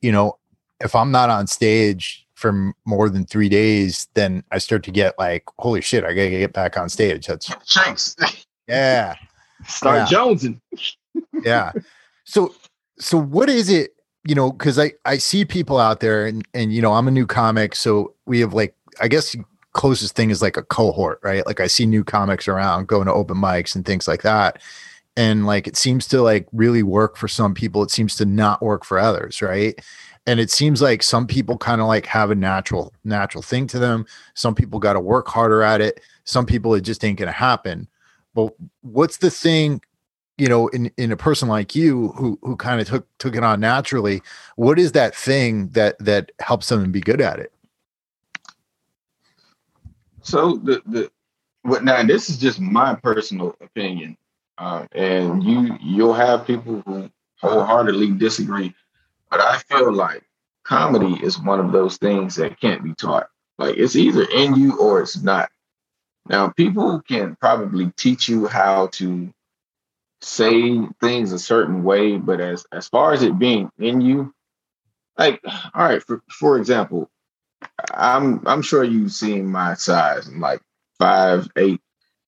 [0.00, 0.38] you know,
[0.80, 5.18] if I'm not on stage for more than three days, then I start to get
[5.18, 7.26] like, holy shit, I gotta get back on stage.
[7.26, 8.16] That's thanks.
[8.66, 9.14] Yeah.
[9.66, 10.18] Start yeah.
[10.18, 10.60] jonesing.
[11.44, 11.72] yeah.
[12.24, 12.54] So
[12.98, 13.94] so what is it,
[14.26, 17.12] you know, because I, I see people out there and and you know, I'm a
[17.12, 19.36] new comic, so we have like I guess
[19.72, 21.46] closest thing is like a cohort, right?
[21.46, 24.60] Like I see new comics around going to open mics and things like that.
[25.16, 27.82] And like it seems to like really work for some people.
[27.82, 29.80] It seems to not work for others, right?
[30.24, 33.80] and it seems like some people kind of like have a natural natural thing to
[33.80, 37.32] them some people got to work harder at it some people it just ain't gonna
[37.32, 37.88] happen.
[38.34, 39.80] But what's the thing,
[40.38, 43.44] you know, in in a person like you who who kind of took took it
[43.44, 44.22] on naturally?
[44.56, 47.52] What is that thing that that helps them be good at it?
[50.22, 51.10] So the the
[51.62, 54.16] what now this is just my personal opinion,
[54.58, 57.10] uh, and you you'll have people who
[57.40, 58.74] wholeheartedly disagree,
[59.30, 60.24] but I feel like
[60.64, 63.28] comedy is one of those things that can't be taught.
[63.58, 65.50] Like it's either in you or it's not.
[66.28, 69.32] Now people can probably teach you how to
[70.20, 74.32] say things a certain way, but as as far as it being in you,
[75.18, 75.40] like
[75.74, 77.10] all right, for for example,
[77.94, 80.28] I'm I'm sure you've seen my size.
[80.28, 80.60] I'm like
[80.98, 81.80] five, eight,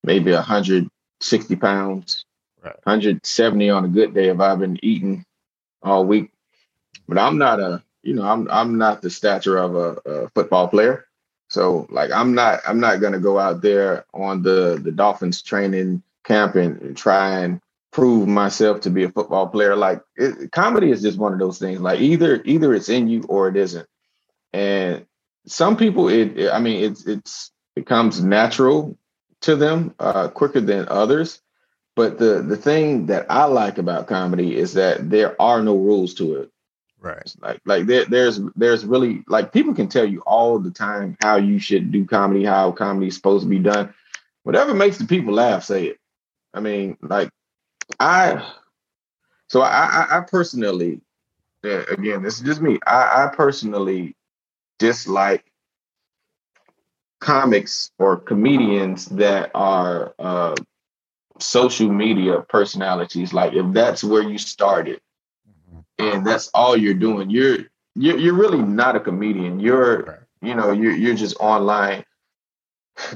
[0.03, 2.25] maybe 160 pounds,
[2.63, 2.75] right.
[2.85, 5.25] 170 on a good day if I've been eating
[5.83, 6.31] all week.
[7.07, 10.69] But I'm not a, you know, I'm I'm not the stature of a, a football
[10.69, 11.07] player.
[11.49, 16.03] So like I'm not I'm not gonna go out there on the the Dolphins training
[16.25, 17.61] camp and, and try and
[17.93, 19.77] prove myself to be a football player.
[19.77, 21.81] Like it, comedy is just one of those things.
[21.81, 23.87] Like either either it's in you or it isn't.
[24.53, 25.07] And
[25.47, 28.97] some people, it, it I mean, it's it's it comes natural
[29.43, 31.41] to them uh, quicker than others.
[31.97, 36.15] But the the thing that I like about comedy is that there are no rules
[36.15, 36.51] to it.
[37.01, 37.35] Right.
[37.43, 41.37] like like there, there's there's really like people can tell you all the time how
[41.37, 43.93] you should do comedy, how comedy is supposed to be done.
[44.43, 45.99] Whatever makes the people laugh, say it.
[46.55, 47.29] I mean, like
[48.01, 48.51] I
[49.49, 51.03] so I I, I personally
[51.63, 52.79] again, this is just me.
[52.87, 54.17] I, I personally
[54.79, 55.45] dislike
[57.21, 60.55] comics or comedians that are uh,
[61.39, 63.33] social media personalities.
[63.33, 65.01] Like if that's where you started,
[65.49, 65.81] mm-hmm.
[66.05, 67.59] and that's all you're doing, you're
[67.95, 69.59] you're you're really not a comedian.
[69.61, 72.05] You're you know you're you're just online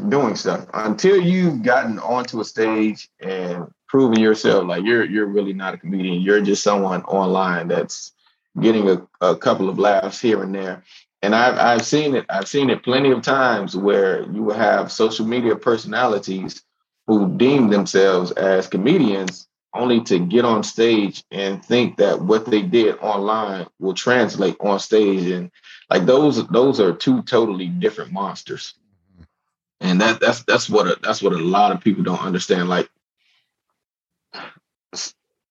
[0.08, 4.64] doing stuff until you've gotten onto a stage and proven yourself.
[4.66, 6.22] Like you're you're really not a comedian.
[6.22, 8.12] You're just someone online that's
[8.60, 10.82] getting a, a couple of laughs here and there
[11.22, 12.26] and I've I've seen it.
[12.28, 16.62] I've seen it plenty of times where you will have social media personalities
[17.06, 22.62] who deem themselves as comedians only to get on stage and think that what they
[22.62, 25.50] did online will translate on stage and
[25.90, 28.74] like those those are two totally different monsters
[29.80, 32.88] and that that's that's what a, that's what a lot of people don't understand like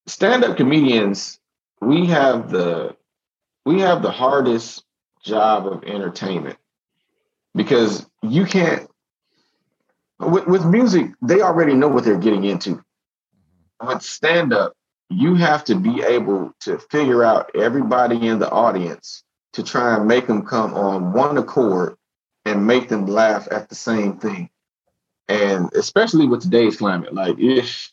[0.08, 1.40] stand-up comedians
[1.82, 2.96] we have the
[3.66, 4.84] we have the hardest
[5.28, 6.58] job of entertainment.
[7.54, 8.90] Because you can't
[10.20, 12.84] with, with music they already know what they're getting into.
[13.82, 14.74] With stand up
[15.10, 19.24] you have to be able to figure out everybody in the audience
[19.54, 21.96] to try and make them come on one accord
[22.46, 24.50] and make them laugh at the same thing.
[25.30, 27.92] And especially with today's climate like if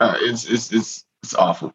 [0.00, 1.72] uh, it's it's it's it's awful.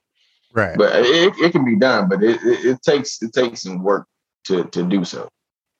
[0.51, 0.75] Right.
[0.77, 4.07] But it, it can be done but it, it, it takes it takes some work
[4.45, 5.27] to to do so.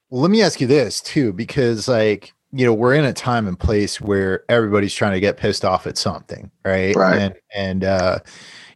[0.09, 3.47] Well, let me ask you this too, because like you know we're in a time
[3.47, 6.95] and place where everybody's trying to get pissed off at something, right?
[6.95, 7.19] Right.
[7.19, 8.19] And and uh,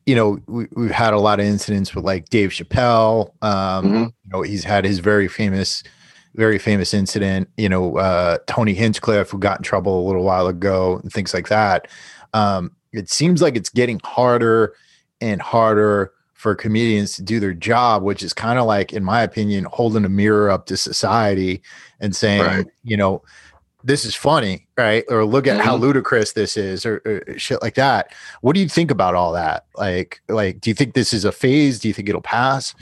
[0.05, 3.31] you know we, we've had a lot of incidents with like Dave Chappelle.
[3.43, 4.03] Um, mm-hmm.
[4.03, 5.84] You know he's had his very famous
[6.36, 10.47] very famous incident, you know, uh, Tony Hinchcliffe, who got in trouble a little while
[10.47, 11.88] ago, and things like that.
[12.34, 14.73] Um, it seems like it's getting harder
[15.21, 16.11] and harder
[16.43, 20.03] for comedians to do their job, which is kind of like, in my opinion, holding
[20.03, 21.61] a mirror up to society
[22.01, 22.65] and saying, right.
[22.83, 23.23] you know,
[23.81, 25.05] this is funny, right?
[25.07, 25.65] Or look at mm-hmm.
[25.65, 28.13] how ludicrous this is, or, or, shit like that.
[28.41, 29.67] What do you think about all that?
[29.77, 31.79] Like, like, do you think this is a phase?
[31.79, 32.75] Do you think it'll pass?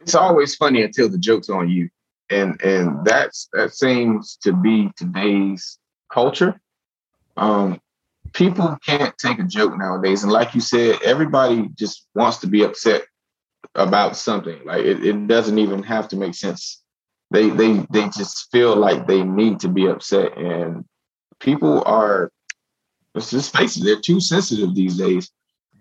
[0.00, 1.90] It's always funny until the joke's on you,
[2.30, 5.78] and and that's that seems to be today's
[6.10, 6.58] culture.
[7.36, 7.81] Um,
[8.32, 10.22] people can't take a joke nowadays.
[10.22, 13.04] And like you said, everybody just wants to be upset
[13.74, 14.60] about something.
[14.64, 16.82] Like it, it doesn't even have to make sense.
[17.30, 20.36] They they they just feel like they need to be upset.
[20.36, 20.84] And
[21.40, 22.30] people are
[23.14, 25.30] let's just face it, they're too sensitive these days.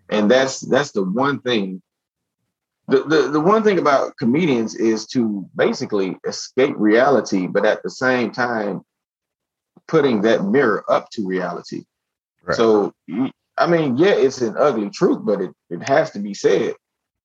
[0.10, 1.82] And that's that's the one thing.
[2.88, 7.90] The, the, the one thing about comedians is to basically escape reality, but at the
[7.90, 8.82] same time,
[9.88, 11.86] putting that mirror up to reality.
[12.44, 12.58] Right.
[12.58, 12.94] So,
[13.58, 16.76] I mean, yeah, it's an ugly truth, but it, it has to be said.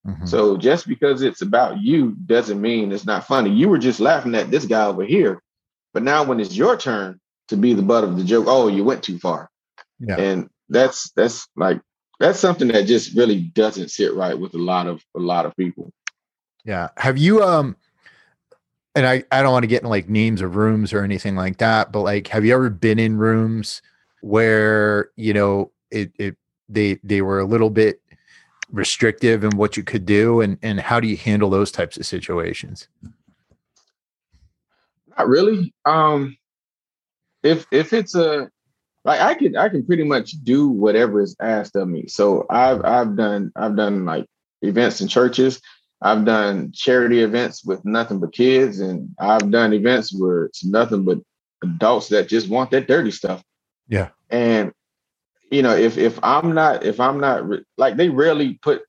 [0.07, 0.27] Mm-hmm.
[0.27, 3.51] So just because it's about you doesn't mean it's not funny.
[3.51, 5.43] You were just laughing at this guy over here,
[5.93, 8.85] but now when it's your turn to be the butt of the joke, oh, you
[8.85, 9.51] went too far.
[9.99, 10.17] Yeah.
[10.19, 11.81] And that's that's like
[12.21, 15.57] that's something that just really doesn't sit right with a lot of a lot of
[15.57, 15.93] people.
[16.65, 16.89] Yeah.
[16.97, 17.77] Have you um
[18.95, 21.59] and I, I don't want to get in like names of rooms or anything like
[21.59, 23.83] that, but like, have you ever been in rooms
[24.21, 26.37] where, you know, it, it,
[26.69, 28.01] they, they were a little bit
[28.73, 32.05] restrictive in what you could do and, and how do you handle those types of
[32.05, 32.89] situations?
[35.17, 35.73] Not really.
[35.85, 36.37] Um,
[37.43, 38.51] if, if it's a,
[39.05, 42.09] like I can, I can pretty much do whatever is asked of me.
[42.09, 44.27] So I've, I've done, I've done like
[44.63, 45.61] events in churches.
[46.03, 51.05] I've done charity events with nothing but kids, and I've done events where it's nothing
[51.05, 51.19] but
[51.63, 53.43] adults that just want that dirty stuff.
[53.89, 54.09] Yeah.
[54.31, 54.73] And
[55.51, 57.45] you know, if if I'm not if I'm not
[57.77, 58.83] like they rarely put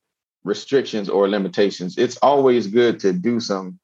[0.48, 1.96] restrictions or limitations.
[1.98, 3.78] It's always good to do some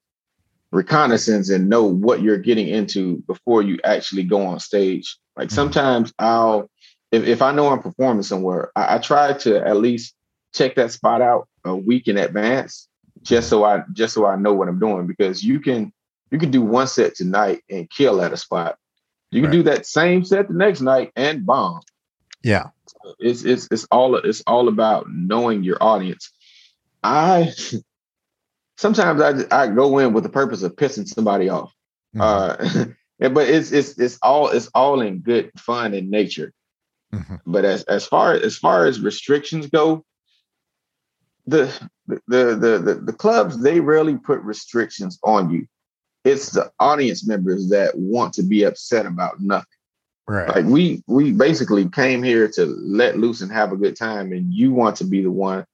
[0.72, 5.16] reconnaissance and know what you're getting into before you actually go on stage.
[5.36, 5.54] Like mm-hmm.
[5.54, 6.68] sometimes I'll
[7.12, 10.14] if, if I know I'm performing somewhere, I, I try to at least
[10.52, 12.88] check that spot out a week in advance
[13.22, 15.92] just so I just so I know what I'm doing because you can
[16.30, 18.76] you can do one set tonight and kill at a spot.
[19.34, 19.56] You can right.
[19.56, 21.80] do that same set the next night and bomb.
[22.44, 22.68] Yeah.
[23.18, 26.30] It's it's it's all it's all about knowing your audience.
[27.02, 27.52] I
[28.76, 31.72] sometimes I I go in with the purpose of pissing somebody off.
[32.14, 32.92] Mm-hmm.
[33.20, 36.52] Uh but it's it's it's all it's all in good fun and nature.
[37.12, 37.36] Mm-hmm.
[37.44, 40.04] But as as far as far as restrictions go,
[41.48, 41.72] the
[42.06, 45.66] the, the the the clubs they rarely put restrictions on you.
[46.24, 49.66] It's the audience members that want to be upset about nothing.
[50.26, 50.48] Right.
[50.48, 54.52] Like we we basically came here to let loose and have a good time, and
[54.52, 55.66] you want to be the one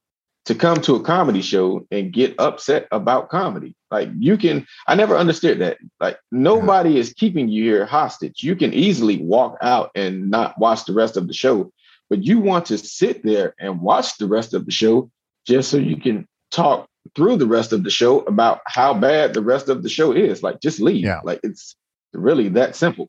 [0.46, 3.76] to come to a comedy show and get upset about comedy.
[3.90, 5.78] Like you can, I never understood that.
[6.00, 7.00] Like nobody yeah.
[7.00, 8.42] is keeping you here hostage.
[8.42, 11.72] You can easily walk out and not watch the rest of the show,
[12.08, 15.10] but you want to sit there and watch the rest of the show
[15.46, 19.42] just so you can talk through the rest of the show about how bad the
[19.42, 20.42] rest of the show is.
[20.42, 21.04] Like just leave.
[21.04, 21.20] Yeah.
[21.24, 21.76] Like it's
[22.12, 23.08] really that simple.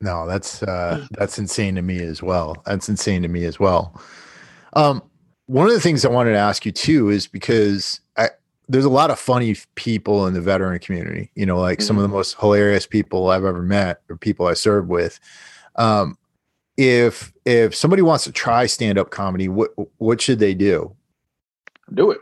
[0.00, 2.56] No, that's uh that's insane to me as well.
[2.66, 4.00] That's insane to me as well.
[4.74, 5.02] Um
[5.46, 8.30] one of the things I wanted to ask you too is because I
[8.68, 11.86] there's a lot of funny people in the veteran community, you know, like mm-hmm.
[11.86, 12.16] some of the mm-hmm.
[12.16, 15.20] most hilarious people I've ever met or people I served with.
[15.76, 16.18] Um
[16.76, 20.96] if if somebody wants to try stand-up comedy, what what should they do?
[21.94, 22.18] do it.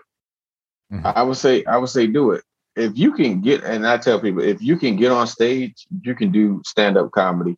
[0.93, 1.07] Mm-hmm.
[1.07, 2.43] I would say, I would say, do it.
[2.77, 6.15] If you can get, and I tell people, if you can get on stage, you
[6.15, 7.57] can do stand up comedy.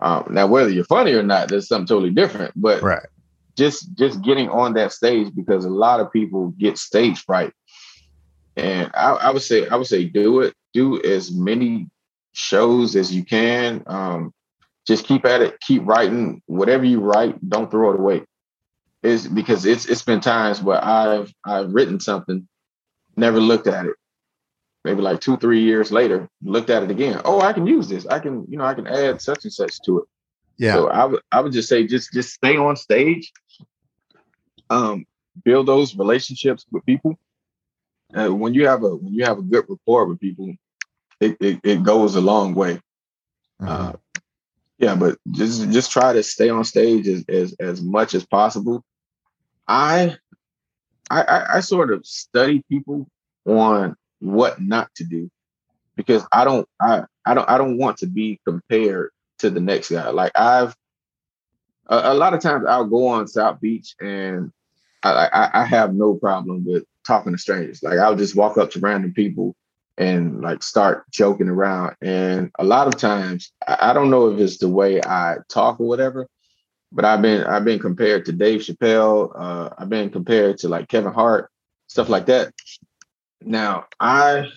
[0.00, 2.52] Um, now, whether you're funny or not, that's something totally different.
[2.54, 3.06] But right.
[3.56, 7.52] just just getting on that stage because a lot of people get stage fright,
[8.56, 10.54] and I, I would say, I would say, do it.
[10.74, 11.88] Do as many
[12.32, 13.82] shows as you can.
[13.86, 14.32] Um,
[14.86, 15.58] just keep at it.
[15.60, 16.42] Keep writing.
[16.46, 18.22] Whatever you write, don't throw it away
[19.02, 22.48] is because it's it's been times where I've I've written something,
[23.18, 23.94] never looked at it.
[24.84, 27.20] Maybe like two, three years later, looked at it again.
[27.24, 28.06] Oh, I can use this.
[28.06, 30.04] I can, you know, I can add such and such to it.
[30.56, 30.74] Yeah.
[30.74, 33.32] So I would I would just say just just stay on stage.
[34.70, 35.06] Um,
[35.44, 37.18] build those relationships with people.
[38.14, 40.54] Uh, when you have a when you have a good rapport with people,
[41.20, 42.80] it it, it goes a long way.
[43.60, 43.88] Uh, mm-hmm.
[43.88, 43.92] Uh,
[44.78, 48.84] yeah, but just just try to stay on stage as as, as much as possible.
[49.66, 50.16] I,
[51.10, 53.08] I I sort of study people
[53.46, 55.30] on what not to do
[55.96, 59.90] because I don't I I don't I don't want to be compared to the next
[59.90, 60.10] guy.
[60.10, 60.74] Like I've
[61.86, 64.52] a, a lot of times I'll go on South Beach and
[65.02, 67.82] I, I I have no problem with talking to strangers.
[67.82, 69.54] Like I'll just walk up to random people
[69.96, 71.96] and like start joking around.
[72.00, 75.88] And a lot of times, I don't know if it's the way I talk or
[75.88, 76.28] whatever,
[76.92, 79.32] but I've been I've been compared to Dave Chappelle.
[79.34, 81.50] Uh, I've been compared to like Kevin Hart,
[81.86, 82.52] stuff like that.
[83.42, 84.48] Now I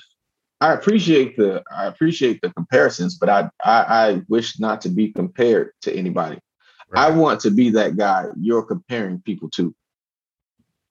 [0.60, 5.12] I appreciate the I appreciate the comparisons, but I I, I wish not to be
[5.12, 6.40] compared to anybody.
[6.90, 7.08] Right.
[7.08, 9.74] I want to be that guy you're comparing people to.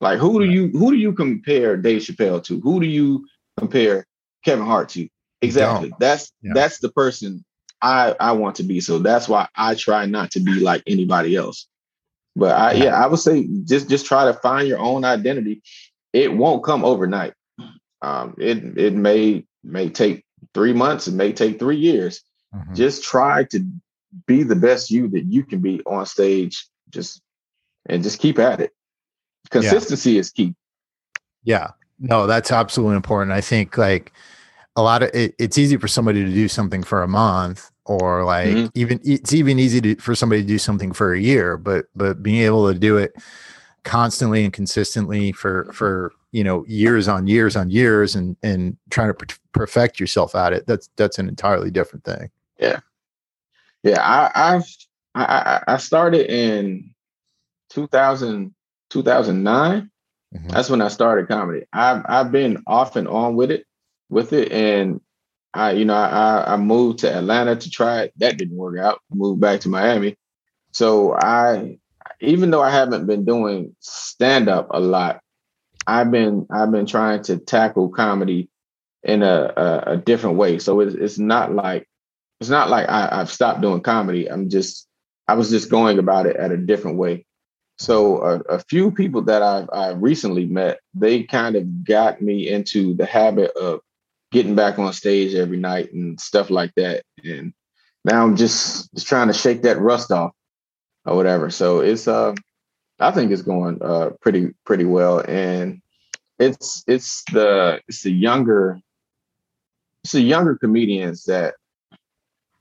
[0.00, 2.60] Like who do you who do you compare Dave Chappelle to?
[2.60, 3.26] Who do you
[3.58, 4.06] compare
[4.44, 5.08] Kevin Hart to.
[5.42, 5.92] Exactly.
[5.98, 6.52] That's yeah.
[6.54, 7.44] that's the person
[7.82, 8.80] I I want to be.
[8.80, 11.66] So that's why I try not to be like anybody else.
[12.36, 15.62] But I yeah, I would say just just try to find your own identity.
[16.12, 17.34] It won't come overnight.
[18.02, 20.24] Um, it it may may take
[20.54, 22.22] three months, it may take three years.
[22.54, 22.74] Mm-hmm.
[22.74, 23.64] Just try to
[24.26, 26.66] be the best you that you can be on stage.
[26.90, 27.20] Just
[27.86, 28.72] and just keep at it.
[29.50, 30.20] Consistency yeah.
[30.20, 30.54] is key.
[31.44, 31.70] Yeah.
[31.98, 33.32] No, that's absolutely important.
[33.32, 34.12] I think like
[34.76, 38.24] a lot of it, it's easy for somebody to do something for a month or
[38.24, 38.66] like mm-hmm.
[38.74, 42.22] even it's even easy to, for somebody to do something for a year, but but
[42.22, 43.14] being able to do it
[43.84, 49.12] constantly and consistently for for you know years on years on years and and trying
[49.12, 52.30] to perfect yourself at it that's that's an entirely different thing.
[52.58, 52.80] Yeah.
[53.82, 54.66] Yeah i i've
[55.14, 56.90] i i started in
[57.70, 58.54] 2000
[58.90, 59.90] 2009
[60.34, 60.48] mm-hmm.
[60.48, 61.64] that's when i started comedy.
[61.72, 63.66] I've i've been off and on with it
[64.10, 65.00] with it and
[65.54, 69.00] i you know i i moved to atlanta to try it that didn't work out
[69.12, 70.16] moved back to miami
[70.72, 71.78] so i
[72.20, 75.20] even though i haven't been doing stand up a lot
[75.86, 78.48] I've been I've been trying to tackle comedy
[79.02, 80.58] in a a, a different way.
[80.58, 81.88] So it's it's not like
[82.40, 84.30] it's not like I, have stopped doing comedy.
[84.30, 84.86] I'm just
[85.26, 87.26] I was just going about it at a different way.
[87.78, 92.48] So a, a few people that I've I recently met, they kind of got me
[92.48, 93.80] into the habit of
[94.32, 97.02] getting back on stage every night and stuff like that.
[97.24, 97.52] And
[98.04, 100.32] now I'm just just trying to shake that rust off
[101.04, 101.50] or whatever.
[101.50, 102.34] So it's uh
[103.00, 105.80] I think it's going uh, pretty pretty well, and
[106.38, 108.78] it's it's the it's the younger
[110.04, 111.54] it's the younger comedians that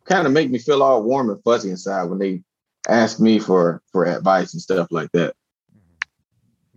[0.06, 2.42] kind of make me feel all warm and fuzzy inside when they
[2.88, 5.36] ask me for for advice and stuff like that.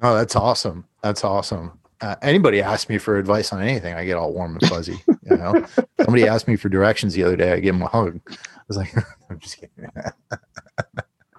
[0.02, 0.84] Oh, that's awesome!
[1.00, 1.78] That's awesome.
[2.02, 5.00] Uh, anybody asks me for advice on anything, I get all warm and fuzzy.
[5.06, 5.64] You know,
[6.04, 7.52] somebody asked me for directions the other day.
[7.52, 8.20] I gave him a hug.
[8.28, 8.36] I
[8.66, 8.92] was like,
[9.30, 9.88] I'm just kidding.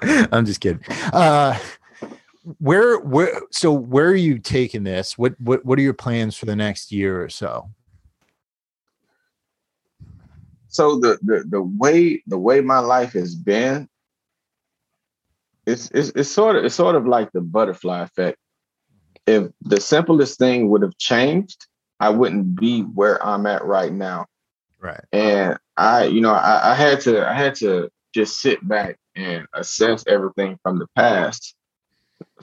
[0.32, 0.82] I'm just kidding.
[1.12, 1.60] Uh,
[2.60, 6.46] where where so where are you taking this what what what are your plans for
[6.46, 7.70] the next year or so
[10.68, 13.88] so the the, the way the way my life has been
[15.66, 18.38] it's, it's it's sort of it's sort of like the butterfly effect
[19.28, 21.68] if the simplest thing would have changed
[22.00, 24.26] i wouldn't be where i'm at right now
[24.80, 28.98] right and i you know I, I had to i had to just sit back
[29.16, 31.56] and assess everything from the past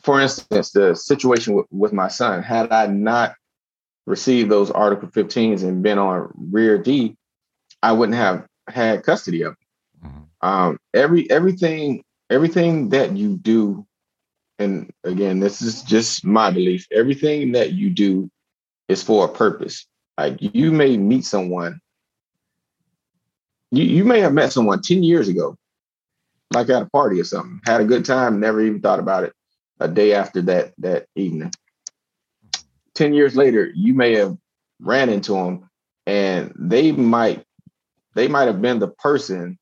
[0.02, 3.34] for instance, the situation with, with my son, had I not
[4.06, 7.16] received those Article 15s and been on rear D,
[7.82, 10.10] I wouldn't have had custody of him.
[10.10, 10.48] Mm-hmm.
[10.48, 13.86] Um, every everything everything that you do,
[14.60, 16.86] and again, this is just my belief.
[16.92, 18.30] Everything that you do
[18.88, 19.86] is for a purpose.
[20.18, 21.80] Like you may meet someone,
[23.70, 25.56] you, you may have met someone 10 years ago,
[26.52, 29.32] like at a party or something, had a good time, never even thought about it
[29.80, 31.52] a day after that that evening.
[32.94, 34.36] 10 years later, you may have
[34.78, 35.70] ran into them
[36.06, 37.44] and they might
[38.14, 39.58] they might have been the person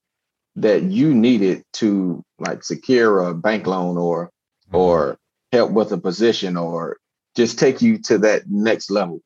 [0.57, 4.33] that you needed to like secure a bank loan or.
[4.73, 5.57] Or mm-hmm.
[5.57, 6.99] help with a position or
[7.37, 9.21] just take you to that next level.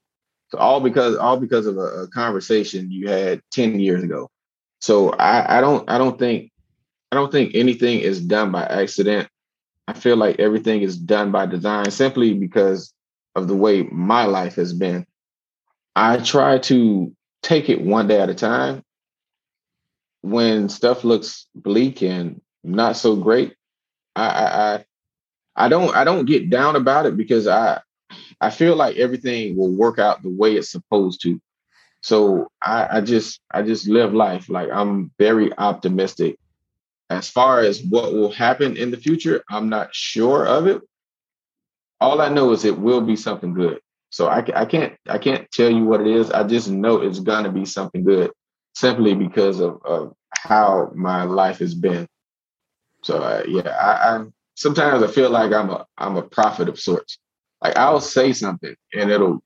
[0.51, 4.29] So all because all because of a, a conversation you had 10 years ago.
[4.81, 6.51] So I, I don't I don't think
[7.11, 9.29] I don't think anything is done by accident.
[9.89, 12.93] I feel like everything is done by design simply because
[13.35, 15.07] of the way my life has been.
[15.97, 18.83] I try to take it one day at a time.
[20.21, 23.55] When stuff looks bleak and not so great,
[24.15, 24.85] I, I I
[25.69, 27.81] don't I don't get down about it because I
[28.41, 31.41] I feel like everything will work out the way it's supposed to.
[32.01, 36.39] So I, I just I just live life like I'm very optimistic
[37.13, 40.81] as far as what will happen in the future, I'm not sure of it.
[42.01, 43.81] All I know is it will be something good.
[44.11, 46.31] So I, I can't I can't tell you what it is.
[46.31, 48.31] I just know it's gonna be something good,
[48.75, 52.09] simply because of, of how my life has been.
[53.03, 54.25] So uh, yeah, I, I
[54.55, 57.19] sometimes I feel like I'm a I'm a prophet of sorts.
[57.63, 59.43] Like I'll say something and it'll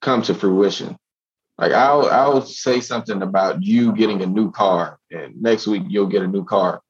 [0.00, 0.96] come to fruition.
[1.58, 6.06] Like I'll I'll say something about you getting a new car, and next week you'll
[6.06, 6.82] get a new car.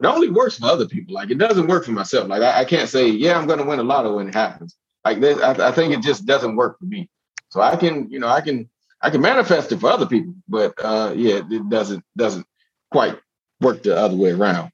[0.00, 1.14] It only works for other people.
[1.14, 2.28] Like it doesn't work for myself.
[2.28, 4.76] Like I, I can't say, yeah, I'm to win a lotto when it happens.
[5.04, 7.08] Like this, I, I think it just doesn't work for me.
[7.50, 8.68] So I can, you know, I can
[9.00, 12.46] I can manifest it for other people, but uh, yeah, it doesn't doesn't
[12.90, 13.18] quite
[13.60, 14.70] work the other way around.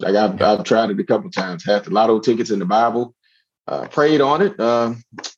[0.00, 1.64] Like I've I've tried it a couple times.
[1.64, 3.14] Had the lotto tickets in the Bible,
[3.66, 4.58] uh, prayed on it.
[4.58, 4.94] Uh,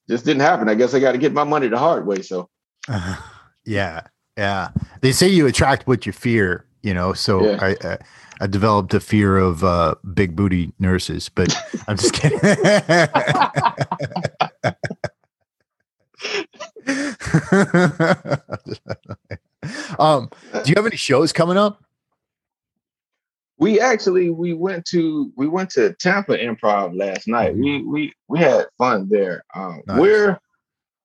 [0.09, 0.69] just didn't happen.
[0.69, 2.23] I guess I got to get my money the hard way.
[2.23, 2.49] So
[2.89, 3.17] uh,
[3.65, 4.03] yeah,
[4.37, 4.71] yeah.
[5.01, 6.67] They say you attract what you fear.
[6.83, 7.59] You know, so yeah.
[7.61, 7.99] I, I,
[8.41, 11.55] I developed a fear of uh, big booty nurses, but
[11.89, 12.41] I'm just kidding.
[19.99, 21.85] um, do you have any shows coming up?
[23.61, 27.53] We actually we went to we went to Tampa Improv last night.
[27.53, 27.63] Mm-hmm.
[27.63, 29.45] We we we had fun there.
[29.55, 30.01] Um, nice.
[30.01, 30.41] We're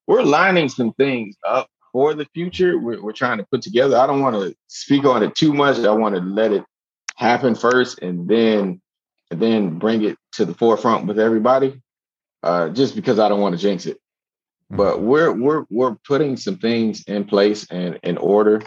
[0.07, 2.79] we're lining some things up for the future.
[2.79, 3.97] We're, we're trying to put together.
[3.97, 5.79] I don't want to speak on it too much.
[5.79, 6.63] I want to let it
[7.17, 8.81] happen first, and then
[9.31, 11.81] and then bring it to the forefront with everybody.
[12.41, 13.97] Uh, just because I don't want to jinx it.
[13.97, 14.77] Mm-hmm.
[14.77, 18.61] But we're we're we're putting some things in place and in order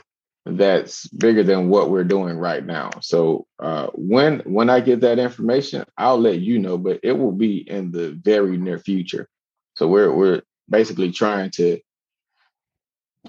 [0.56, 2.90] that's bigger than what we're doing right now.
[3.00, 7.32] So uh, when when I get that information, I'll let you know, but it will
[7.32, 9.28] be in the very near future.
[9.74, 11.80] So we're we're basically trying to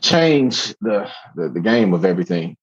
[0.01, 2.55] change the the, the game of everything.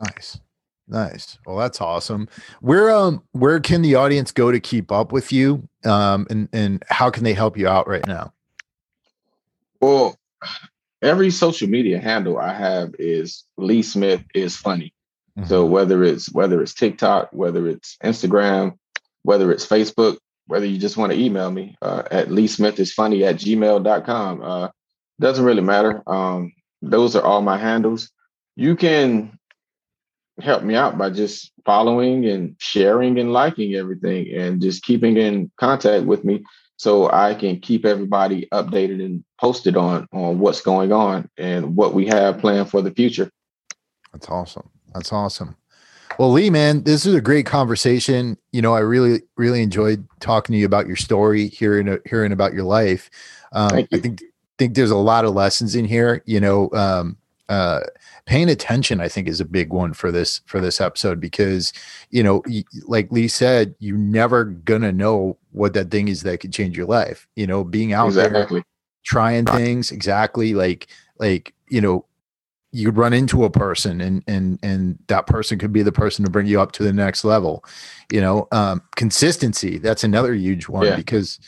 [0.00, 0.38] Nice.
[0.86, 1.38] Nice.
[1.46, 2.28] Well, that's awesome.
[2.60, 5.68] Where um where can the audience go to keep up with you?
[5.84, 8.32] Um and and how can they help you out right now?
[9.80, 10.16] Well,
[11.04, 14.92] every social media handle I have is Lee Smith is funny.
[15.38, 15.48] Mm-hmm.
[15.48, 18.78] So whether it's whether it's TikTok, whether it's Instagram,
[19.22, 22.92] whether it's Facebook, whether you just want to email me uh, at Lee Smith is
[22.92, 24.42] funny at gmail.com.
[24.42, 24.68] Uh,
[25.20, 26.02] doesn't really matter.
[26.06, 26.52] Um,
[26.82, 28.10] those are all my handles.
[28.56, 29.38] You can
[30.40, 35.50] help me out by just following and sharing and liking everything and just keeping in
[35.58, 36.44] contact with me
[36.84, 41.94] so I can keep everybody updated and posted on on what's going on and what
[41.94, 43.30] we have planned for the future.
[44.12, 44.68] That's awesome.
[44.92, 45.56] That's awesome.
[46.18, 48.36] Well, Lee, man, this is a great conversation.
[48.52, 52.52] You know, I really, really enjoyed talking to you about your story, hearing hearing about
[52.52, 53.08] your life.
[53.52, 53.72] Um.
[53.72, 54.22] I think
[54.58, 56.22] think there's a lot of lessons in here.
[56.26, 57.16] You know, um,
[57.48, 57.80] uh,
[58.26, 61.74] paying attention i think is a big one for this for this episode because
[62.08, 62.42] you know
[62.86, 66.86] like lee said you're never gonna know what that thing is that could change your
[66.86, 68.60] life you know being out exactly.
[68.60, 68.64] there
[69.04, 70.88] trying things exactly like
[71.18, 72.04] like you know
[72.72, 76.30] you run into a person and and and that person could be the person to
[76.30, 77.64] bring you up to the next level
[78.12, 80.96] you know um consistency that's another huge one yeah.
[80.96, 81.38] because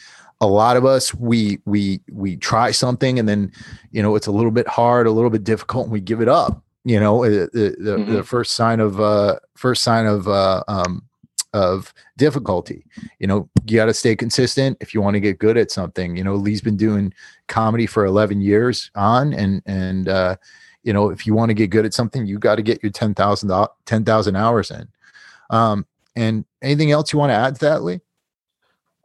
[0.40, 3.50] a lot of us we we we try something and then
[3.90, 6.28] you know it's a little bit hard a little bit difficult and we give it
[6.28, 8.12] up you know the the, mm-hmm.
[8.12, 11.02] the first sign of uh first sign of uh um
[11.52, 12.84] of difficulty
[13.18, 16.16] you know you got to stay consistent if you want to get good at something
[16.16, 17.12] you know lee's been doing
[17.48, 20.36] comedy for 11 years on and and uh
[20.82, 22.92] you know if you want to get good at something you got to get your
[22.92, 24.88] 10,000 10,000 hours in
[25.50, 28.00] um and anything else you want to add to that lee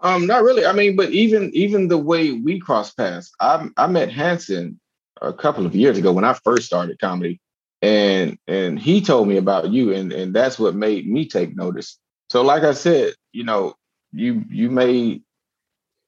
[0.01, 0.65] um, not really.
[0.65, 4.79] I mean, but even even the way we cross paths, I I met Hanson
[5.21, 7.39] a couple of years ago when I first started comedy,
[7.81, 11.99] and and he told me about you, and and that's what made me take notice.
[12.31, 13.75] So, like I said, you know,
[14.13, 15.21] you you may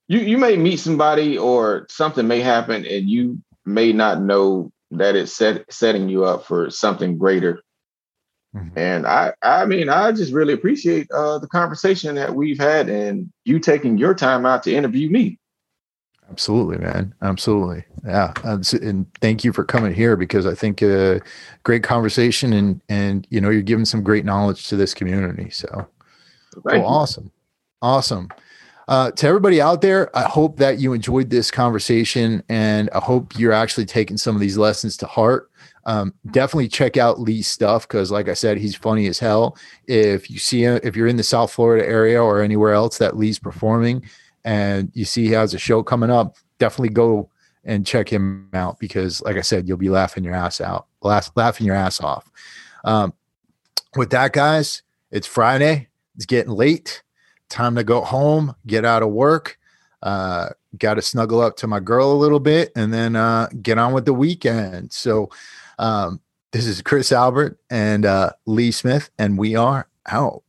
[0.07, 5.15] you you may meet somebody or something may happen, and you may not know that
[5.15, 7.61] it's set, setting you up for something greater
[8.55, 8.77] Mm-hmm.
[8.77, 13.31] And I, I mean, I just really appreciate uh, the conversation that we've had and
[13.45, 15.39] you taking your time out to interview me.
[16.29, 17.13] Absolutely, man.
[17.21, 17.83] Absolutely.
[18.05, 18.33] Yeah.
[18.43, 21.19] And thank you for coming here because I think a uh,
[21.63, 25.49] great conversation and, and, you know, you're giving some great knowledge to this community.
[25.49, 25.87] So
[26.63, 27.31] well, awesome.
[27.81, 28.29] Awesome.
[28.87, 33.37] Uh, to everybody out there, I hope that you enjoyed this conversation and I hope
[33.39, 35.49] you're actually taking some of these lessons to heart
[35.85, 39.57] um, definitely check out Lee's stuff because, like I said, he's funny as hell.
[39.87, 43.17] If you see him, if you're in the South Florida area or anywhere else that
[43.17, 44.03] Lee's performing,
[44.45, 47.29] and you see he has a show coming up, definitely go
[47.65, 51.31] and check him out because, like I said, you'll be laughing your ass out, laugh,
[51.35, 52.29] laughing your ass off.
[52.85, 53.13] Um,
[53.95, 55.89] with that, guys, it's Friday.
[56.15, 57.03] It's getting late.
[57.49, 59.57] Time to go home, get out of work.
[60.01, 63.77] Uh, got to snuggle up to my girl a little bit and then uh, get
[63.77, 64.91] on with the weekend.
[64.91, 65.29] So,
[65.79, 66.19] um,
[66.51, 70.43] this is Chris Albert and uh, Lee Smith, and we are out.